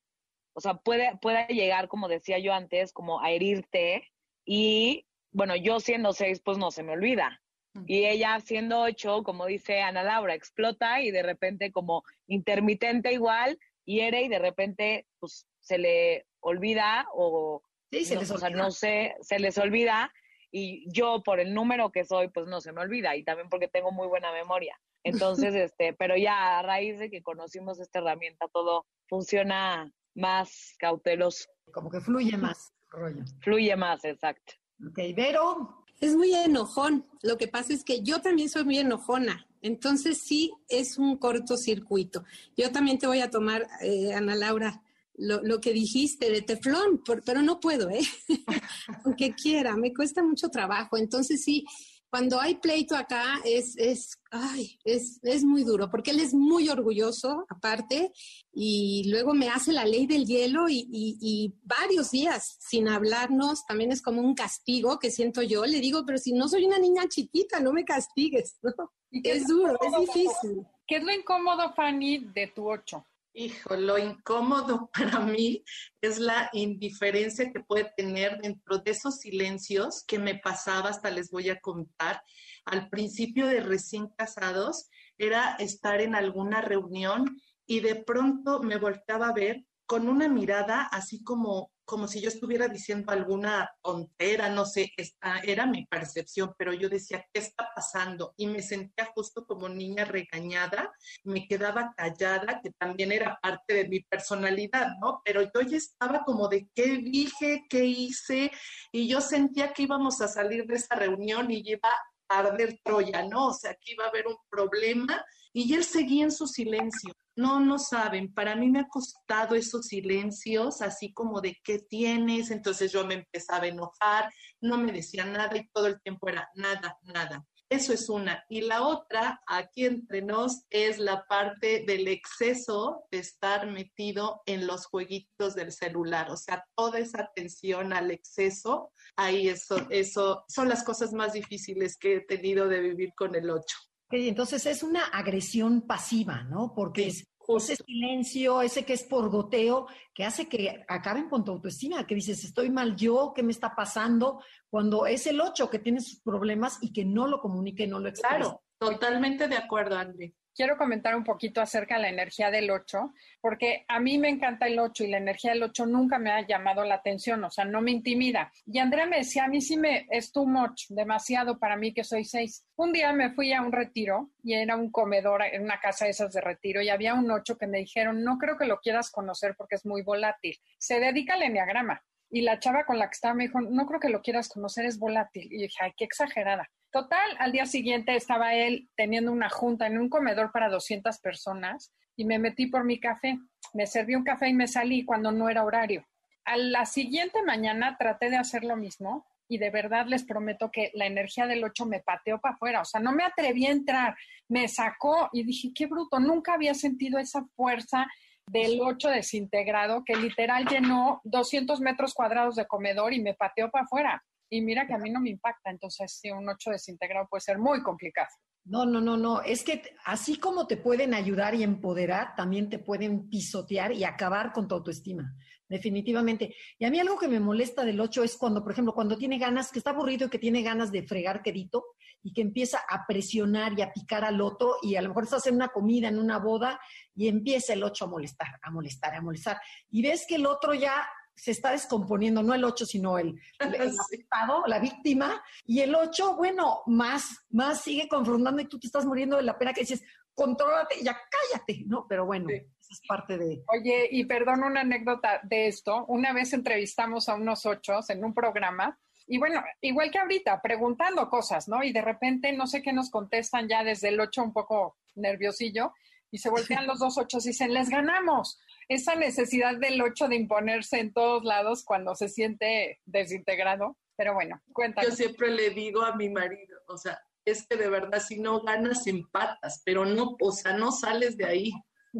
[0.54, 4.08] o sea, puede, puede llegar, como decía yo antes, como a herirte
[4.46, 7.42] y, bueno, yo siendo seis, pues no se me olvida.
[7.88, 13.58] Y ella siendo ocho, como dice Ana Laura, explota y de repente como intermitente igual,
[13.84, 18.52] hiere y de repente pues se le olvida o, sí, se no, les o sea,
[18.52, 20.14] no sé, se les olvida
[20.52, 23.68] y yo por el número que soy pues no se me olvida y también porque
[23.68, 24.80] tengo muy buena memoria.
[25.08, 31.46] Entonces, este, pero ya a raíz de que conocimos esta herramienta todo funciona más cauteloso,
[31.74, 33.24] Como que fluye más rollo.
[33.42, 34.54] fluye más, exacto.
[34.88, 37.06] Ok, Vero, Es muy enojón.
[37.24, 39.48] Lo que pasa es que yo también soy muy enojona.
[39.62, 42.24] Entonces sí es un cortocircuito.
[42.56, 44.82] Yo también te voy a tomar, eh, Ana Laura,
[45.16, 48.02] lo, lo que dijiste de teflón, por- pero no puedo, ¿eh?
[49.04, 50.96] Aunque quiera, me cuesta mucho trabajo.
[50.98, 51.66] Entonces sí,
[52.10, 56.70] cuando hay pleito acá es, es, ay, es, es muy duro, porque él es muy
[56.70, 58.12] orgulloso, aparte,
[58.54, 63.66] y luego me hace la ley del hielo y, y- y varios días sin hablarnos,
[63.66, 65.66] también es como un castigo que siento yo.
[65.66, 68.72] Le digo, pero si no soy una niña chiquita, no me castigues, ¿no?
[69.12, 70.66] ¿Y qué Es duro, es difícil.
[70.88, 73.06] ¿Qué es lo incómodo, Fanny, de tu ocho?
[73.40, 75.64] Hijo, lo incómodo para mí
[76.02, 81.30] es la indiferencia que puede tener dentro de esos silencios que me pasaba, hasta les
[81.30, 82.24] voy a contar.
[82.66, 89.30] Al principio de recién casados, era estar en alguna reunión y de pronto me volteaba
[89.30, 94.66] a ver con una mirada así como, como si yo estuviera diciendo alguna tontera, no
[94.66, 98.34] sé, esta era mi percepción, pero yo decía, ¿qué está pasando?
[98.36, 100.92] Y me sentía justo como niña regañada
[101.24, 105.22] me quedaba callada, que también era parte de mi personalidad, ¿no?
[105.24, 108.52] Pero yo ya estaba como de qué dije, qué hice,
[108.92, 111.90] y yo sentía que íbamos a salir de esa reunión y iba
[112.30, 113.48] a arder Troya, ¿no?
[113.48, 115.24] O sea, que iba a haber un problema,
[115.54, 117.14] y él seguía en su silencio.
[117.38, 122.50] No, no saben, para mí me ha costado esos silencios, así como de qué tienes,
[122.50, 126.50] entonces yo me empezaba a enojar, no me decía nada y todo el tiempo era
[126.56, 127.46] nada, nada.
[127.70, 128.44] Eso es una.
[128.50, 134.66] Y la otra, aquí entre nos, es la parte del exceso de estar metido en
[134.66, 136.32] los jueguitos del celular.
[136.32, 141.98] O sea, toda esa atención al exceso, ahí eso, eso son las cosas más difíciles
[141.98, 143.78] que he tenido de vivir con el 8.
[144.10, 146.74] Entonces es una agresión pasiva, ¿no?
[146.74, 147.24] Porque Sí,
[147.56, 152.06] es ese silencio, ese que es por goteo, que hace que acaben con tu autoestima,
[152.06, 154.42] que dices, estoy mal yo, ¿qué me está pasando?
[154.70, 158.00] Cuando es el 8 que tiene sus problemas y que no lo comunica y no
[158.00, 158.36] lo expresa.
[158.36, 160.34] Claro, totalmente de acuerdo, André.
[160.58, 164.66] Quiero comentar un poquito acerca de la energía del 8, porque a mí me encanta
[164.66, 167.64] el 8 y la energía del 8 nunca me ha llamado la atención, o sea,
[167.64, 168.52] no me intimida.
[168.66, 172.04] Y Andrea me decía, a mí sí me es too much, demasiado para mí que
[172.04, 172.66] soy 6.
[172.76, 176.12] Un día me fui a un retiro y era un comedor en una casa de
[176.12, 179.12] esas de retiro y había un 8 que me dijeron, no creo que lo quieras
[179.12, 180.58] conocer porque es muy volátil.
[180.80, 182.04] Se dedica al enneagrama.
[182.32, 184.88] Y la chava con la que estaba me dijo, no creo que lo quieras conocer,
[184.88, 185.54] es volátil.
[185.54, 186.68] Y dije, ay, qué exagerada.
[186.98, 191.94] Total, al día siguiente estaba él teniendo una junta en un comedor para 200 personas
[192.16, 193.38] y me metí por mi café.
[193.76, 196.08] Me serví un café y me salí cuando no era horario.
[196.44, 200.90] A la siguiente mañana traté de hacer lo mismo y de verdad les prometo que
[200.96, 202.82] la energía del 8 me pateó para afuera.
[202.82, 204.16] O sea, no me atreví a entrar,
[204.50, 208.08] me sacó y dije, qué bruto, nunca había sentido esa fuerza
[208.48, 213.86] del 8 desintegrado que literal llenó 200 metros cuadrados de comedor y me pateó para
[213.86, 214.24] afuera.
[214.50, 217.58] Y mira que a mí no me impacta, entonces sí, un 8 desintegrado puede ser
[217.60, 218.30] muy complicado.
[218.66, 219.42] No, no, no, no.
[219.42, 224.52] Es que así como te pueden ayudar y empoderar, también te pueden pisotear y acabar
[224.52, 225.34] con tu autoestima.
[225.70, 226.56] Definitivamente.
[226.78, 229.38] Y a mí algo que me molesta del 8 es cuando, por ejemplo, cuando tiene
[229.38, 231.86] ganas, que está aburrido y que tiene ganas de fregar quedito
[232.24, 235.48] y que empieza a presionar y a picar al otro y a lo mejor estás
[235.48, 236.80] en una comida, en una boda
[237.16, 239.62] y empieza el 8 a molestar, a molestar, a molestar.
[239.90, 241.08] Y ves que el otro ya
[241.38, 246.36] se está descomponiendo, no el 8, sino el, el, afectado, la víctima, y el 8,
[246.36, 250.04] bueno, más, más sigue confrontando y tú te estás muriendo de la pena que dices,
[250.34, 252.06] contrólate, ya cállate, ¿no?
[252.08, 253.64] Pero bueno, eso es parte de...
[253.68, 258.34] Oye, y perdón una anécdota de esto, una vez entrevistamos a unos ochos en un
[258.34, 261.84] programa, y bueno, igual que ahorita, preguntando cosas, ¿no?
[261.84, 265.94] Y de repente no sé qué nos contestan ya desde el 8 un poco nerviosillo,
[266.32, 268.60] y se voltean los dos ochos y dicen, les ganamos
[268.90, 273.98] esa necesidad del 8 de imponerse en todos lados cuando se siente desintegrado.
[274.16, 275.12] Pero bueno, cuéntanos.
[275.12, 278.62] Yo siempre le digo a mi marido, o sea, es que de verdad si no
[278.62, 281.72] ganas empatas, pero no, o sea, no sales de ahí.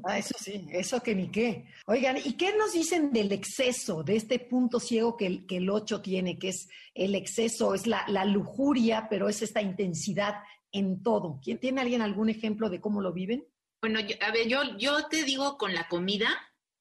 [0.04, 1.66] Ah, eso sí, eso que ni qué.
[1.88, 5.70] Oigan, ¿y qué nos dicen del exceso, de este punto ciego que el, que el
[5.70, 10.36] 8 tiene, que es el exceso, es la, la lujuria, pero es esta intensidad
[10.72, 11.40] en todo?
[11.44, 13.48] ¿Quién tiene alguien algún ejemplo de cómo lo viven?
[13.82, 16.30] Bueno, a ver, yo, yo te digo con la comida,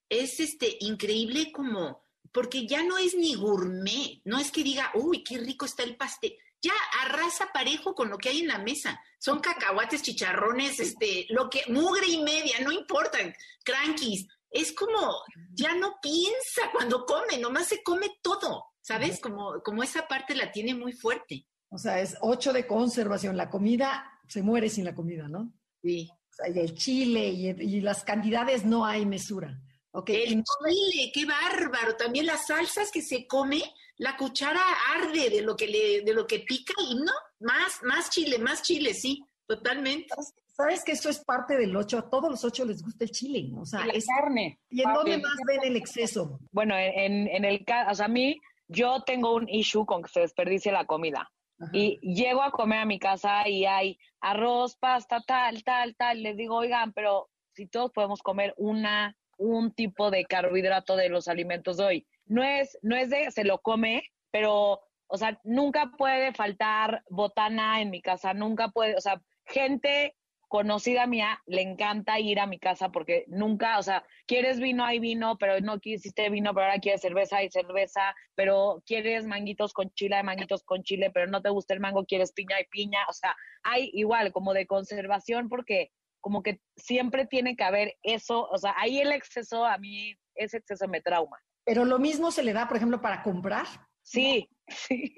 [0.08, 5.22] es este increíble como, porque ya no es ni gourmet, no es que diga, uy,
[5.22, 6.72] qué rico está el pastel, ya
[7.04, 9.00] arrasa parejo con lo que hay en la mesa.
[9.18, 13.18] Son cacahuates, chicharrones, este, lo que, mugre y media, no importa,
[13.64, 14.26] crankies.
[14.50, 15.16] Es como,
[15.52, 19.20] ya no piensa cuando come, nomás se come todo, ¿sabes?
[19.20, 21.46] Como, como esa parte la tiene muy fuerte.
[21.68, 23.36] O sea, es ocho de conservación.
[23.36, 25.52] La comida se muere sin la comida, ¿no?
[25.82, 26.10] Sí.
[26.44, 29.60] El chile y, y las cantidades no hay mesura.
[30.06, 31.96] El chile, qué bárbaro.
[31.96, 33.62] También las salsas que se come,
[33.96, 34.60] la cuchara
[34.94, 38.62] arde de lo que le, de lo que pica y no, más, más chile, más
[38.62, 40.14] chile, sí, totalmente.
[40.46, 43.50] Sabes que eso es parte del ocho, a todos los ocho les gusta el chile,
[43.54, 44.58] o sea, es carne.
[44.70, 46.40] ¿Y en dónde más ven el exceso?
[46.50, 50.08] Bueno, en, en el caso, o sea, a mí, yo tengo un issue con que
[50.08, 51.30] se desperdicie la comida.
[51.72, 56.22] Y llego a comer a mi casa y hay arroz, pasta, tal, tal, tal.
[56.22, 61.28] Les digo, oigan, pero si todos podemos comer una un tipo de carbohidrato de los
[61.28, 62.06] alimentos de hoy.
[62.26, 67.80] No es, no es de se lo come, pero, o sea, nunca puede faltar botana
[67.80, 70.16] en mi casa, nunca puede, o sea, gente
[70.48, 74.98] conocida mía le encanta ir a mi casa porque nunca, o sea, quieres vino, hay
[74.98, 79.90] vino, pero no quisiste vino, pero ahora quieres cerveza, hay cerveza, pero quieres manguitos con
[79.90, 83.00] chile, hay manguitos con chile, pero no te gusta el mango, quieres piña, hay piña,
[83.08, 88.48] o sea, hay igual como de conservación porque como que siempre tiene que haber eso,
[88.48, 91.38] o sea, ahí el exceso, a mí ese exceso me trauma.
[91.64, 93.66] Pero lo mismo se le da, por ejemplo, para comprar.
[94.06, 95.14] Sí, sí.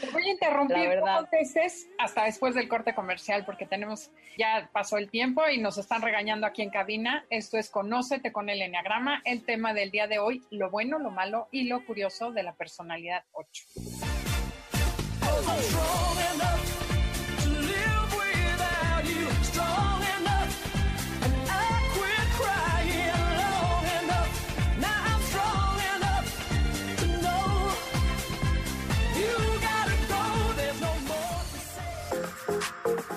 [0.00, 1.26] Te voy a interrumpir verdad.
[1.32, 6.02] veces hasta después del corte comercial porque tenemos, ya pasó el tiempo y nos están
[6.02, 7.24] regañando aquí en cabina.
[7.30, 11.10] Esto es Conócete con el Enneagrama, el tema del día de hoy, lo bueno, lo
[11.10, 13.64] malo y lo curioso de la personalidad 8.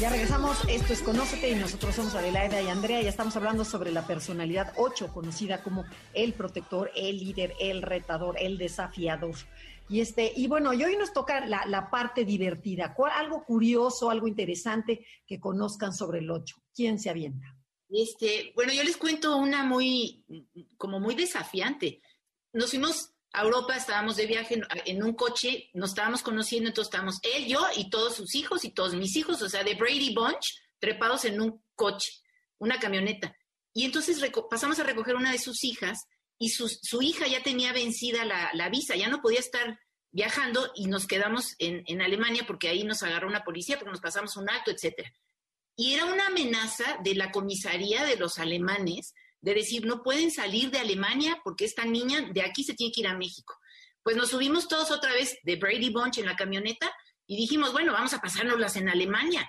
[0.00, 3.02] Ya regresamos, esto es Conócete y nosotros somos Adelaida y Andrea.
[3.02, 5.84] Ya estamos hablando sobre la personalidad 8, conocida como
[6.14, 9.34] el protector, el líder, el retador, el desafiador.
[9.90, 12.96] Y este, y bueno, y hoy nos toca la, parte divertida.
[13.14, 16.56] algo curioso, algo interesante que conozcan sobre el 8.
[16.74, 17.54] ¿Quién se avienta?
[17.90, 20.24] Este, bueno, yo les cuento una muy,
[20.78, 22.00] como muy desafiante.
[22.54, 27.18] Nos fuimos a Europa, estábamos de viaje en, un coche, nos estábamos conociendo, entonces estábamos
[27.22, 30.60] él, yo y todos sus hijos y todos mis hijos, o sea, de Brady Bunch,
[30.78, 32.10] trepados en un coche,
[32.58, 33.36] una camioneta.
[33.72, 38.24] Y entonces pasamos a recoger una de sus hijas y su, hija ya tenía vencida
[38.24, 39.78] la, visa, ya no podía estar
[40.10, 44.00] viajando y nos quedamos en, en, Alemania porque ahí nos agarró una policía porque nos
[44.00, 45.12] pasamos un acto, etcétera.
[45.76, 50.70] Y era una amenaza de la comisaría de los alemanes de decir, no pueden salir
[50.70, 53.54] de Alemania porque esta niña de aquí se tiene que ir a México.
[54.02, 56.92] Pues nos subimos todos otra vez de Brady Bunch en la camioneta
[57.26, 59.46] y dijimos, bueno, vamos a pasárnoslas en Alemania.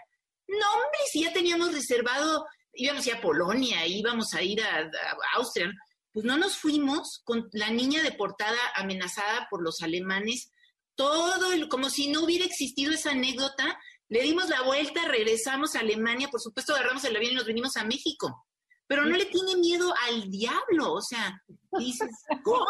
[0.48, 4.90] No, hombre, si ya teníamos reservado, íbamos a a Polonia, íbamos a ir a,
[5.36, 5.72] Austria,
[6.12, 10.52] pues no nos fuimos con la niña deportada, amenazada por los alemanes,
[10.96, 11.34] todo,
[11.70, 13.80] como si no hubiera existido esa anécdota
[14.10, 17.78] Le dimos la vuelta, regresamos a Alemania, por supuesto agarramos el avión y nos vinimos
[17.78, 18.46] a México.
[18.92, 21.42] Pero no le tiene miedo al diablo, o sea,
[21.80, 22.10] dices,
[22.44, 22.66] ¿cómo?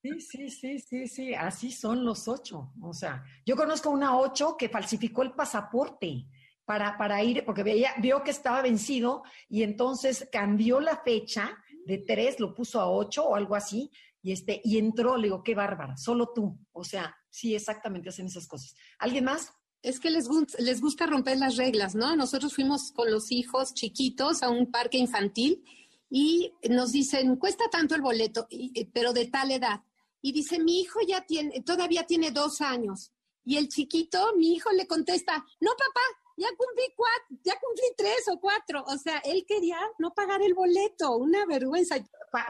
[0.00, 2.72] Sí, sí, sí, sí, sí, así son los ocho.
[2.80, 6.24] O sea, yo conozco una ocho que falsificó el pasaporte
[6.64, 11.50] para, para ir, porque veía, vio que estaba vencido y entonces cambió la fecha
[11.84, 13.90] de tres, lo puso a ocho o algo así,
[14.22, 16.56] y, este, y entró, le digo, qué bárbara, solo tú.
[16.70, 18.76] O sea, sí, exactamente hacen esas cosas.
[19.00, 19.52] ¿Alguien más?
[19.82, 22.16] Es que les, les gusta romper las reglas, ¿no?
[22.16, 25.64] Nosotros fuimos con los hijos chiquitos a un parque infantil
[26.10, 28.48] y nos dicen, cuesta tanto el boleto,
[28.92, 29.82] pero de tal edad.
[30.20, 33.12] Y dice, mi hijo ya tiene, todavía tiene dos años.
[33.44, 36.00] Y el chiquito, mi hijo le contesta, no, papá,
[36.36, 38.84] ya cumplí cuatro, ya cumplí tres o cuatro.
[38.86, 41.96] O sea, él quería no pagar el boleto, una vergüenza.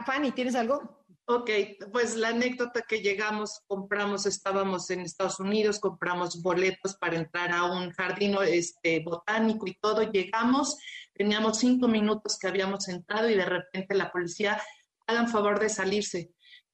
[0.05, 0.98] Fanny, ¿tienes algo?
[1.31, 1.51] Ok,
[1.91, 7.65] pues la anécdota que llegamos, compramos, estábamos en Estados Unidos, compramos boletos para entrar a
[7.65, 10.11] un jardín este, botánico y todo.
[10.11, 10.79] Llegamos,
[11.13, 14.59] teníamos cinco minutos que habíamos entrado y de repente la policía,
[15.05, 16.31] hagan favor de salirse.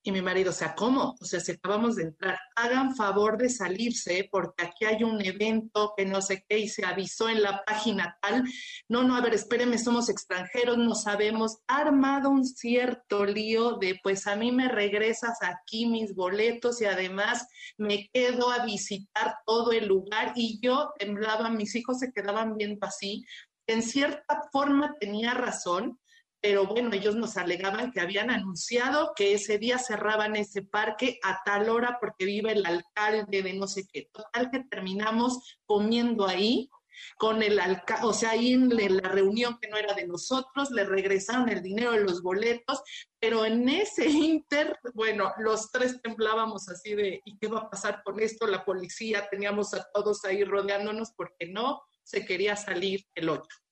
[0.08, 1.16] Y mi marido, o sea, ¿cómo?
[1.20, 5.96] O sea, si acabamos de entrar, hagan favor de salirse porque aquí hay un evento
[5.98, 8.44] que no sé qué y se avisó en la página tal.
[8.88, 11.58] No, no, a ver, espérenme, somos extranjeros, no sabemos.
[11.68, 16.86] Ha armado un cierto lío de, pues a mí me regresas aquí mis boletos y
[16.86, 17.48] además
[17.80, 22.86] me quedo a visitar todo el lugar y yo temblaba, mis hijos se quedaban viendo
[22.86, 23.26] así.
[23.66, 26.00] En cierta forma tenía razón,
[26.46, 31.42] pero bueno, ellos nos alegaban que habían anunciado que ese día cerraban ese parque a
[31.44, 34.12] tal hora porque vive el alcalde de no sé qué.
[34.14, 36.70] Total que terminamos comiendo ahí
[37.18, 40.84] con el alcalde, o sea, ahí en la reunión que no era de nosotros, le
[40.86, 42.80] regresaron el dinero de los boletos,
[43.20, 48.04] pero en ese inter, bueno, los tres temblábamos así de, ¿y qué va a pasar
[48.04, 48.46] con esto?
[48.46, 53.65] La policía, teníamos a todos ahí rodeándonos porque no se quería salir el otro.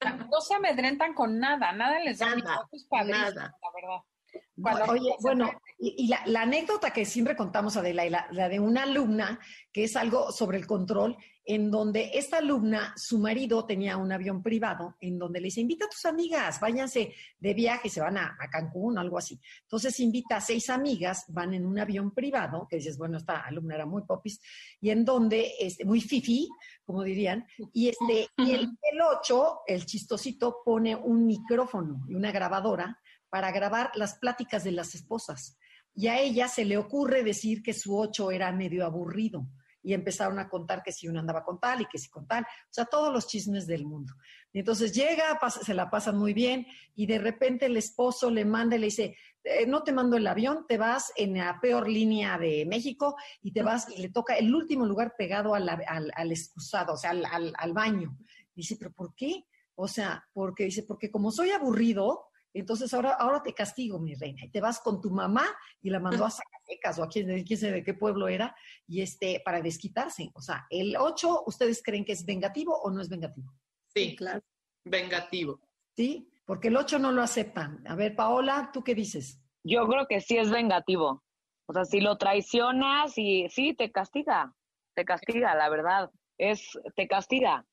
[0.00, 2.68] No se amedrentan con nada, nada les da nada,
[3.06, 3.54] nada.
[3.62, 4.90] la verdad.
[4.90, 9.40] oye, bueno, y, la, anécdota que siempre contamos, Adela, la, la de una alumna,
[9.72, 11.16] que es algo sobre el control,
[11.48, 15.86] en donde esta alumna, su marido tenía un avión privado, en donde le dice, invita
[15.86, 19.40] a tus amigas, váyanse de viaje, se van a, a Cancún, algo así.
[19.62, 23.76] Entonces invita a seis amigas, van en un avión privado, que dices, bueno, esta alumna
[23.76, 24.40] era muy popis,
[24.80, 26.48] y en donde, este, muy fifi,
[26.84, 32.32] como dirían, y, este, y el, el ocho, el chistosito, pone un micrófono y una
[32.32, 35.56] grabadora para grabar las pláticas de las esposas.
[35.94, 39.46] Y a ella se le ocurre decir que su ocho era medio aburrido
[39.86, 42.42] y empezaron a contar que si uno andaba con tal y que si con tal,
[42.42, 44.14] o sea, todos los chismes del mundo.
[44.52, 46.66] Y entonces llega, se la pasan muy bien
[46.96, 50.26] y de repente el esposo le manda y le dice, eh, no te mando el
[50.26, 54.34] avión, te vas en la peor línea de México y te vas y le toca
[54.34, 58.18] el último lugar pegado al, al, excusado, o sea, al, al baño.
[58.56, 59.44] Dice, pero ¿por qué?
[59.76, 64.46] O sea, porque dice, porque como soy aburrido, entonces ahora, ahora te castigo, mi reina,
[64.46, 65.44] y te vas con tu mamá
[65.80, 66.30] y la mandó a
[66.66, 68.54] Zacatecas o a quién, quién sabe de qué pueblo era,
[68.86, 70.30] y este, para desquitarse.
[70.34, 73.52] O sea, el 8, ¿ustedes creen que es vengativo o no es vengativo?
[73.94, 74.42] Sí, claro.
[74.84, 75.60] Vengativo.
[75.96, 77.82] Sí, porque el 8 no lo aceptan.
[77.86, 79.40] A ver, Paola, ¿tú qué dices?
[79.64, 81.22] Yo creo que sí es vengativo.
[81.68, 84.54] O sea, si lo traicionas y sí, te castiga,
[84.94, 86.10] te castiga, la verdad.
[86.38, 87.64] Es, te castiga.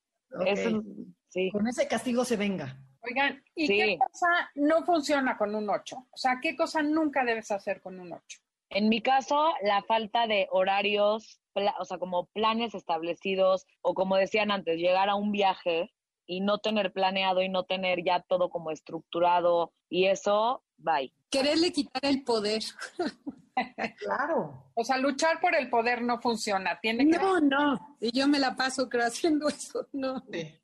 [1.28, 1.50] sí.
[1.50, 2.80] Con ese castigo se venga.
[3.06, 5.96] Oigan, ¿y qué cosa no funciona con un 8?
[6.10, 8.40] O sea, ¿qué cosa nunca debes hacer con un 8?
[8.74, 11.40] En mi caso, la falta de horarios,
[11.78, 15.92] o sea, como planes establecidos, o como decían antes, llegar a un viaje
[16.26, 21.14] y no tener planeado y no tener ya todo como estructurado y eso, bye.
[21.30, 22.62] Quererle quitar el poder.
[23.98, 24.72] claro.
[24.74, 26.78] O sea, luchar por el poder no funciona.
[26.80, 27.96] Tiene que no, no.
[28.00, 29.86] Y yo me la paso haciendo eso.
[29.92, 30.20] No.
[30.32, 30.60] Sí.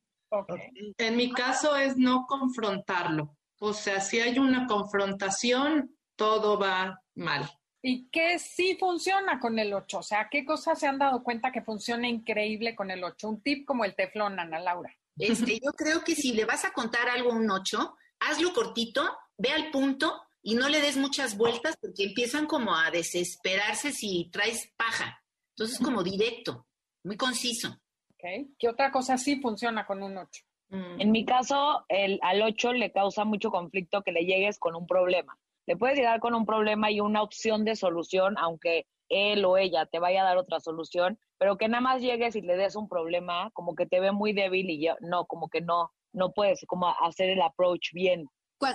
[0.98, 3.36] En mi caso es no confrontarlo.
[3.61, 7.48] O sea, si hay una confrontación, todo va mal.
[7.82, 9.98] ¿Y qué sí funciona con el 8?
[9.98, 13.28] O sea, ¿qué cosas se han dado cuenta que funciona increíble con el 8?
[13.28, 14.94] Un tip como el teflón, Ana Laura.
[15.18, 19.18] Este, yo creo que si le vas a contar algo a un 8, hazlo cortito,
[19.36, 24.30] ve al punto y no le des muchas vueltas porque empiezan como a desesperarse si
[24.32, 25.22] traes paja.
[25.56, 26.66] Entonces, como directo,
[27.04, 27.76] muy conciso.
[28.18, 30.42] ¿Qué otra cosa sí funciona con un 8?
[30.68, 31.00] Mm.
[31.00, 34.86] En mi caso, el, al 8 le causa mucho conflicto que le llegues con un
[34.86, 35.38] problema.
[35.70, 39.86] Le puedes llegar con un problema y una opción de solución, aunque él o ella
[39.86, 42.88] te vaya a dar otra solución, pero que nada más llegues y le des un
[42.88, 46.64] problema, como que te ve muy débil y yo, no, como que no, no puedes
[46.66, 48.26] como hacer el approach bien.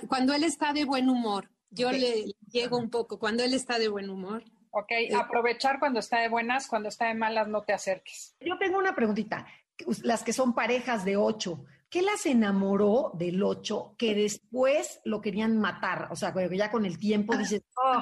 [0.08, 3.90] Cuando él está de buen humor, yo le llego un poco, cuando él está de
[3.90, 4.46] buen humor,
[4.78, 8.36] Ok, aprovechar cuando está de buenas, cuando está de malas no te acerques.
[8.40, 9.46] Yo tengo una preguntita.
[10.04, 11.66] las que son parejas de ocho,
[11.96, 16.10] ¿qué las enamoró del ocho que después lo querían matar?
[16.12, 18.02] O sea, ya con el tiempo dices, oh,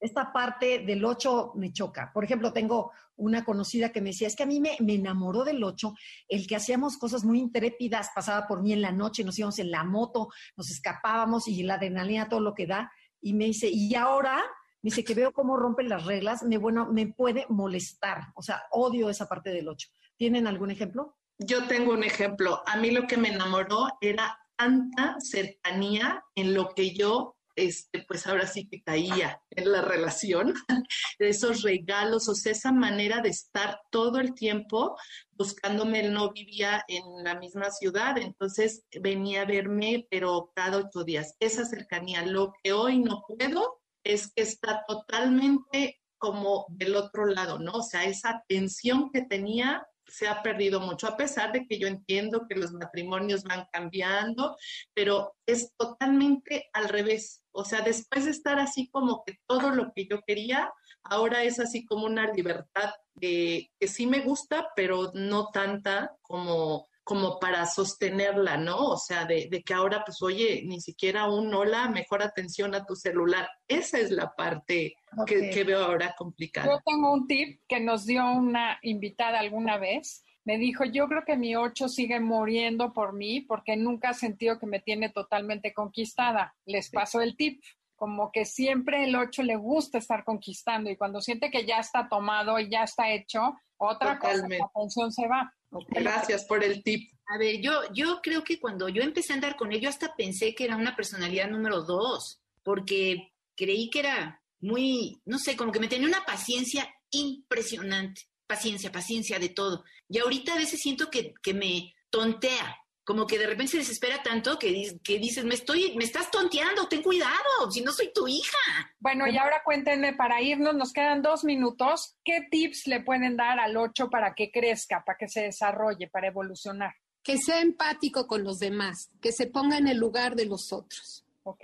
[0.00, 2.10] esta parte del ocho me choca.
[2.14, 5.44] Por ejemplo, tengo una conocida que me decía, es que a mí me, me enamoró
[5.44, 5.92] del ocho,
[6.26, 9.70] el que hacíamos cosas muy intrépidas, pasaba por mí en la noche, nos íbamos en
[9.70, 12.90] la moto, nos escapábamos y la adrenalina, todo lo que da.
[13.20, 14.36] Y me dice, y ahora
[14.80, 18.22] me dice que veo cómo rompen las reglas, me, bueno, me puede molestar.
[18.36, 19.86] O sea, odio esa parte del 8.
[20.16, 21.18] ¿Tienen algún ejemplo?
[21.38, 22.62] Yo tengo un ejemplo.
[22.66, 28.26] A mí lo que me enamoró era tanta cercanía en lo que yo, este, pues
[28.26, 30.54] ahora sí que caía en la relación,
[31.18, 34.96] esos regalos, o sea, esa manera de estar todo el tiempo
[35.32, 36.06] buscándome.
[36.06, 41.34] Él no vivía en la misma ciudad, entonces venía a verme, pero cada ocho días.
[41.40, 47.58] Esa cercanía, lo que hoy no puedo, es que está totalmente como del otro lado,
[47.58, 47.72] ¿no?
[47.72, 51.86] O sea, esa tensión que tenía se ha perdido mucho, a pesar de que yo
[51.86, 54.56] entiendo que los matrimonios van cambiando,
[54.94, 57.42] pero es totalmente al revés.
[57.52, 60.72] O sea, después de estar así como que todo lo que yo quería,
[61.04, 66.88] ahora es así como una libertad de, que sí me gusta, pero no tanta como
[67.04, 68.78] como para sostenerla, ¿no?
[68.78, 72.96] O sea, de, que ahora, pues, oye, ni siquiera un hola, mejor atención a tu
[72.96, 73.46] celular.
[73.68, 74.96] Esa es la parte
[75.26, 76.66] que, veo ahora complicada.
[76.66, 80.24] Yo tengo un tip que nos dio una invitada alguna vez.
[80.44, 84.58] Me dijo, yo creo que mi ocho sigue muriendo por mí porque nunca ha sentido
[84.58, 86.54] que me tiene totalmente conquistada.
[86.64, 87.62] Les paso el tip
[87.96, 92.08] como que siempre el ocho le gusta estar conquistando y cuando siente que ya está
[92.08, 95.54] tomado y ya está hecho, otra cosa, la atención se va.
[95.88, 97.10] Gracias por el tip.
[97.26, 100.14] A ver, yo, yo creo que cuando yo empecé a andar con él, yo hasta
[100.14, 105.72] pensé que era una personalidad número dos, porque creí que era muy, no sé, como
[105.72, 108.22] que me tenía una paciencia impresionante.
[108.46, 109.84] Paciencia, paciencia de todo.
[110.08, 114.22] Y ahorita a veces siento que, que me tontea, como que de repente se desespera
[114.22, 118.26] tanto que, que dices, me estoy, me estás tonteando, ten cuidado, si no soy tu
[118.26, 118.58] hija.
[118.98, 123.60] Bueno, y ahora cuéntenme, para irnos, nos quedan dos minutos, ¿qué tips le pueden dar
[123.60, 126.94] al 8 para que crezca, para que se desarrolle, para evolucionar?
[127.22, 131.26] Que sea empático con los demás, que se ponga en el lugar de los otros.
[131.42, 131.62] Ok,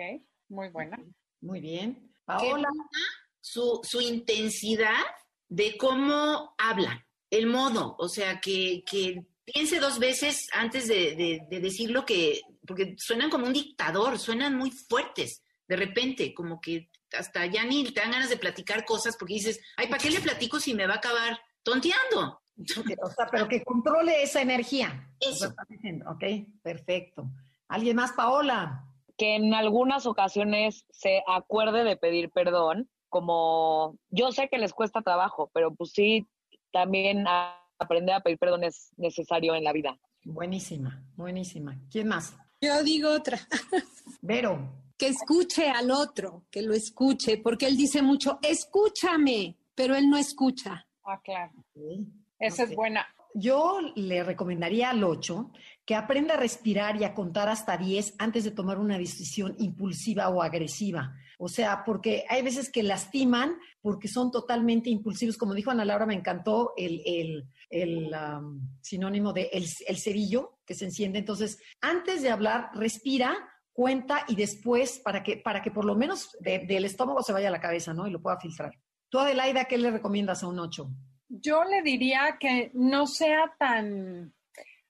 [0.49, 1.03] muy buena.
[1.41, 2.12] Muy bien.
[2.24, 2.68] Paola.
[3.41, 5.05] Su, su intensidad
[5.49, 11.91] de cómo habla, el modo, o sea, que, que piense dos veces antes de, decir
[11.91, 17.47] lo que, porque suenan como un dictador, suenan muy fuertes, de repente, como que hasta
[17.47, 20.59] ya ni te dan ganas de platicar cosas porque dices, ay, ¿para qué le platico
[20.59, 22.41] si me va a acabar tonteando?
[23.03, 25.09] O sea, pero que controle esa energía.
[25.19, 25.55] Eso.
[26.07, 26.25] Ok,
[26.63, 27.31] perfecto.
[27.69, 28.85] ¿Alguien más, Paola?
[29.17, 35.03] Que en algunas ocasiones se acuerde de pedir perdón, como yo sé que les cuesta
[35.03, 36.27] trabajo, pero pues sí,
[36.73, 37.27] también
[37.81, 39.99] aprender a pedir perdón es necesario en la vida.
[40.24, 41.81] Buenísima, buenísima.
[41.91, 42.37] ¿Quién más?
[42.61, 43.39] Yo digo otra.
[44.20, 44.81] Vero.
[44.99, 50.18] Que escuche al otro, que lo escuche, porque él dice mucho, escúchame, pero él no
[50.18, 50.87] escucha.
[51.05, 51.53] Ah, claro.
[52.39, 53.07] Esa es buena.
[53.33, 55.53] Yo le recomendaría al 8
[55.87, 60.28] que aprenda a respirar y a contar hasta 10 antes de tomar una decisión impulsiva
[60.28, 61.14] o agresiva.
[61.43, 65.38] O sea, porque hay veces que lastiman porque son totalmente impulsivos.
[65.38, 67.01] Como dijo Ana Laura, me encantó el,
[67.70, 68.11] el,
[68.82, 71.18] sinónimo de el, cerillo que se enciende.
[71.18, 73.34] Entonces, antes de hablar, respira,
[73.72, 77.53] cuenta y después para que, para que por lo menos del estómago se vaya a
[77.53, 78.07] la cabeza, ¿no?
[78.07, 78.72] Y lo pueda filtrar.
[79.09, 80.91] Tú, Adelaida, ¿qué le recomiendas a un 8?
[81.30, 84.34] Yo le diría que no sea tan,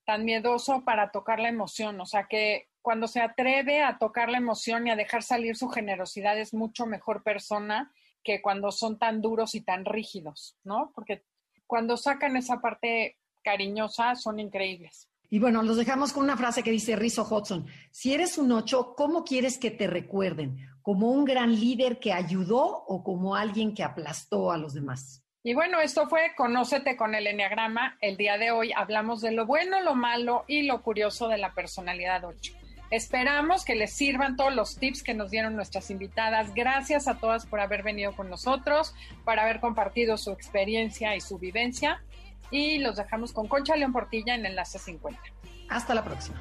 [0.04, 4.38] tan miedoso para tocar la emoción, o sea, que cuando se atreve a tocar la
[4.38, 9.20] emoción y a dejar salir su generosidad es mucho mejor persona que cuando son tan
[9.20, 10.92] duros y tan rígidos, ¿no?
[10.94, 11.24] Porque
[11.66, 15.08] cuando sacan esa parte cariñosa son increíbles.
[15.32, 17.66] Y bueno, los dejamos con una frase que dice Rizzo Hudson.
[17.92, 20.58] Si eres un ocho, ¿cómo quieres que te recuerden?
[20.82, 25.24] ¿Como un gran líder que ayudó o como alguien que aplastó a los demás?
[25.42, 27.96] Y bueno, esto fue Conócete con el Enneagrama.
[28.00, 31.54] El día de hoy hablamos de lo bueno, lo malo y lo curioso de la
[31.54, 32.59] personalidad 8.
[32.90, 36.52] Esperamos que les sirvan todos los tips que nos dieron nuestras invitadas.
[36.54, 41.38] Gracias a todas por haber venido con nosotros, por haber compartido su experiencia y su
[41.38, 42.02] vivencia.
[42.50, 45.20] Y los dejamos con Concha León Portilla en Enlace 50.
[45.68, 46.40] Hasta la próxima.